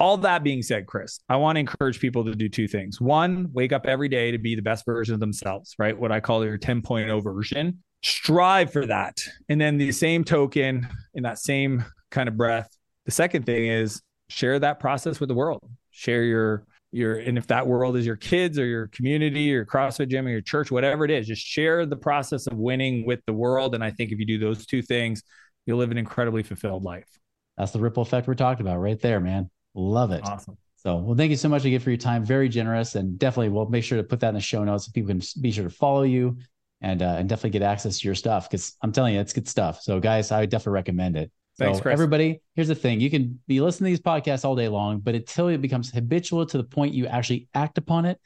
all 0.00 0.16
that 0.16 0.42
being 0.42 0.62
said, 0.62 0.86
Chris, 0.86 1.20
I 1.28 1.36
want 1.36 1.56
to 1.56 1.60
encourage 1.60 2.00
people 2.00 2.24
to 2.24 2.34
do 2.34 2.48
two 2.48 2.66
things. 2.66 3.00
One, 3.00 3.50
wake 3.52 3.72
up 3.72 3.84
every 3.86 4.08
day 4.08 4.30
to 4.30 4.38
be 4.38 4.54
the 4.54 4.62
best 4.62 4.86
version 4.86 5.12
of 5.12 5.20
themselves, 5.20 5.74
right? 5.78 5.96
What 5.96 6.10
I 6.10 6.20
call 6.20 6.42
your 6.44 6.56
10.0 6.58 7.22
version. 7.22 7.82
Strive 8.02 8.72
for 8.72 8.86
that. 8.86 9.18
And 9.50 9.60
then 9.60 9.76
the 9.76 9.92
same 9.92 10.24
token, 10.24 10.88
in 11.12 11.24
that 11.24 11.38
same 11.38 11.84
kind 12.10 12.30
of 12.30 12.36
breath, 12.38 12.74
the 13.04 13.10
second 13.12 13.44
thing 13.44 13.66
is 13.66 14.00
share 14.30 14.58
that 14.58 14.80
process 14.80 15.20
with 15.20 15.28
the 15.28 15.34
world. 15.34 15.62
Share 15.90 16.22
your 16.22 16.64
your 16.92 17.18
and 17.18 17.38
if 17.38 17.46
that 17.48 17.66
world 17.66 17.96
is 17.96 18.04
your 18.04 18.16
kids 18.16 18.58
or 18.58 18.66
your 18.66 18.88
community 18.88 19.54
or 19.54 19.64
CrossFit 19.64 20.08
gym 20.08 20.26
or 20.26 20.30
your 20.30 20.40
church, 20.40 20.70
whatever 20.70 21.04
it 21.04 21.10
is, 21.10 21.26
just 21.26 21.42
share 21.42 21.86
the 21.86 21.96
process 21.96 22.46
of 22.46 22.58
winning 22.58 23.06
with 23.06 23.20
the 23.26 23.32
world. 23.32 23.74
And 23.74 23.84
I 23.84 23.90
think 23.90 24.10
if 24.12 24.18
you 24.18 24.26
do 24.26 24.38
those 24.38 24.66
two 24.66 24.82
things, 24.82 25.22
you'll 25.66 25.78
live 25.78 25.90
an 25.90 25.98
incredibly 25.98 26.42
fulfilled 26.42 26.82
life. 26.82 27.08
That's 27.56 27.72
the 27.72 27.78
ripple 27.78 28.02
effect 28.02 28.26
we're 28.26 28.34
talking 28.34 28.66
about 28.66 28.78
right 28.78 29.00
there, 29.00 29.20
man. 29.20 29.50
Love 29.74 30.10
it. 30.10 30.22
Awesome. 30.24 30.56
So, 30.76 30.96
well, 30.96 31.14
thank 31.14 31.30
you 31.30 31.36
so 31.36 31.48
much 31.48 31.64
again 31.66 31.80
for 31.80 31.90
your 31.90 31.98
time. 31.98 32.24
Very 32.24 32.48
generous, 32.48 32.94
and 32.94 33.18
definitely 33.18 33.50
we'll 33.50 33.68
make 33.68 33.84
sure 33.84 33.98
to 33.98 34.04
put 34.04 34.20
that 34.20 34.30
in 34.30 34.34
the 34.34 34.40
show 34.40 34.64
notes 34.64 34.86
so 34.86 34.92
people 34.92 35.08
can 35.08 35.20
be 35.42 35.50
sure 35.52 35.64
to 35.64 35.70
follow 35.70 36.02
you 36.02 36.38
and 36.80 37.02
uh, 37.02 37.16
and 37.18 37.28
definitely 37.28 37.50
get 37.50 37.62
access 37.62 37.98
to 37.98 38.08
your 38.08 38.14
stuff 38.14 38.48
because 38.48 38.76
I'm 38.82 38.90
telling 38.90 39.14
you, 39.14 39.20
it's 39.20 39.34
good 39.34 39.46
stuff. 39.46 39.82
So, 39.82 40.00
guys, 40.00 40.32
I 40.32 40.40
would 40.40 40.50
definitely 40.50 40.72
recommend 40.72 41.16
it. 41.16 41.30
Thanks, 41.60 41.78
so, 41.78 41.82
Chris. 41.82 41.92
everybody, 41.92 42.40
here's 42.54 42.68
the 42.68 42.74
thing: 42.74 43.00
you 43.00 43.10
can 43.10 43.38
be 43.46 43.60
listening 43.60 43.92
to 43.92 43.98
these 43.98 44.04
podcasts 44.04 44.44
all 44.44 44.56
day 44.56 44.68
long, 44.68 45.00
but 45.00 45.14
until 45.14 45.48
it 45.48 45.60
becomes 45.60 45.90
habitual 45.90 46.46
to 46.46 46.56
the 46.56 46.64
point 46.64 46.94
you 46.94 47.06
actually 47.06 47.48
act 47.54 47.78
upon 47.78 48.06
it, 48.06 48.18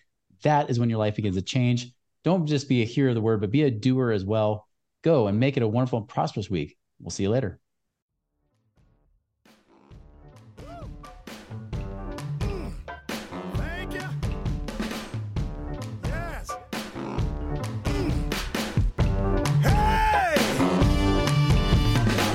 that 0.42 0.70
is 0.70 0.78
when 0.78 0.88
your 0.88 0.98
life 0.98 1.16
begins 1.16 1.36
to 1.36 1.42
change. 1.42 1.92
Don't 2.22 2.46
just 2.46 2.68
be 2.68 2.82
a 2.82 2.86
hearer 2.86 3.10
of 3.10 3.14
the 3.14 3.20
word, 3.20 3.40
but 3.40 3.50
be 3.50 3.64
a 3.64 3.70
doer 3.70 4.12
as 4.12 4.24
well. 4.24 4.68
Go 5.02 5.26
and 5.26 5.38
make 5.38 5.56
it 5.56 5.62
a 5.62 5.68
wonderful 5.68 5.98
and 5.98 6.08
prosperous 6.08 6.48
week. 6.48 6.76
We'll 7.00 7.10
see 7.10 7.24
you 7.24 7.30
later. 7.30 7.58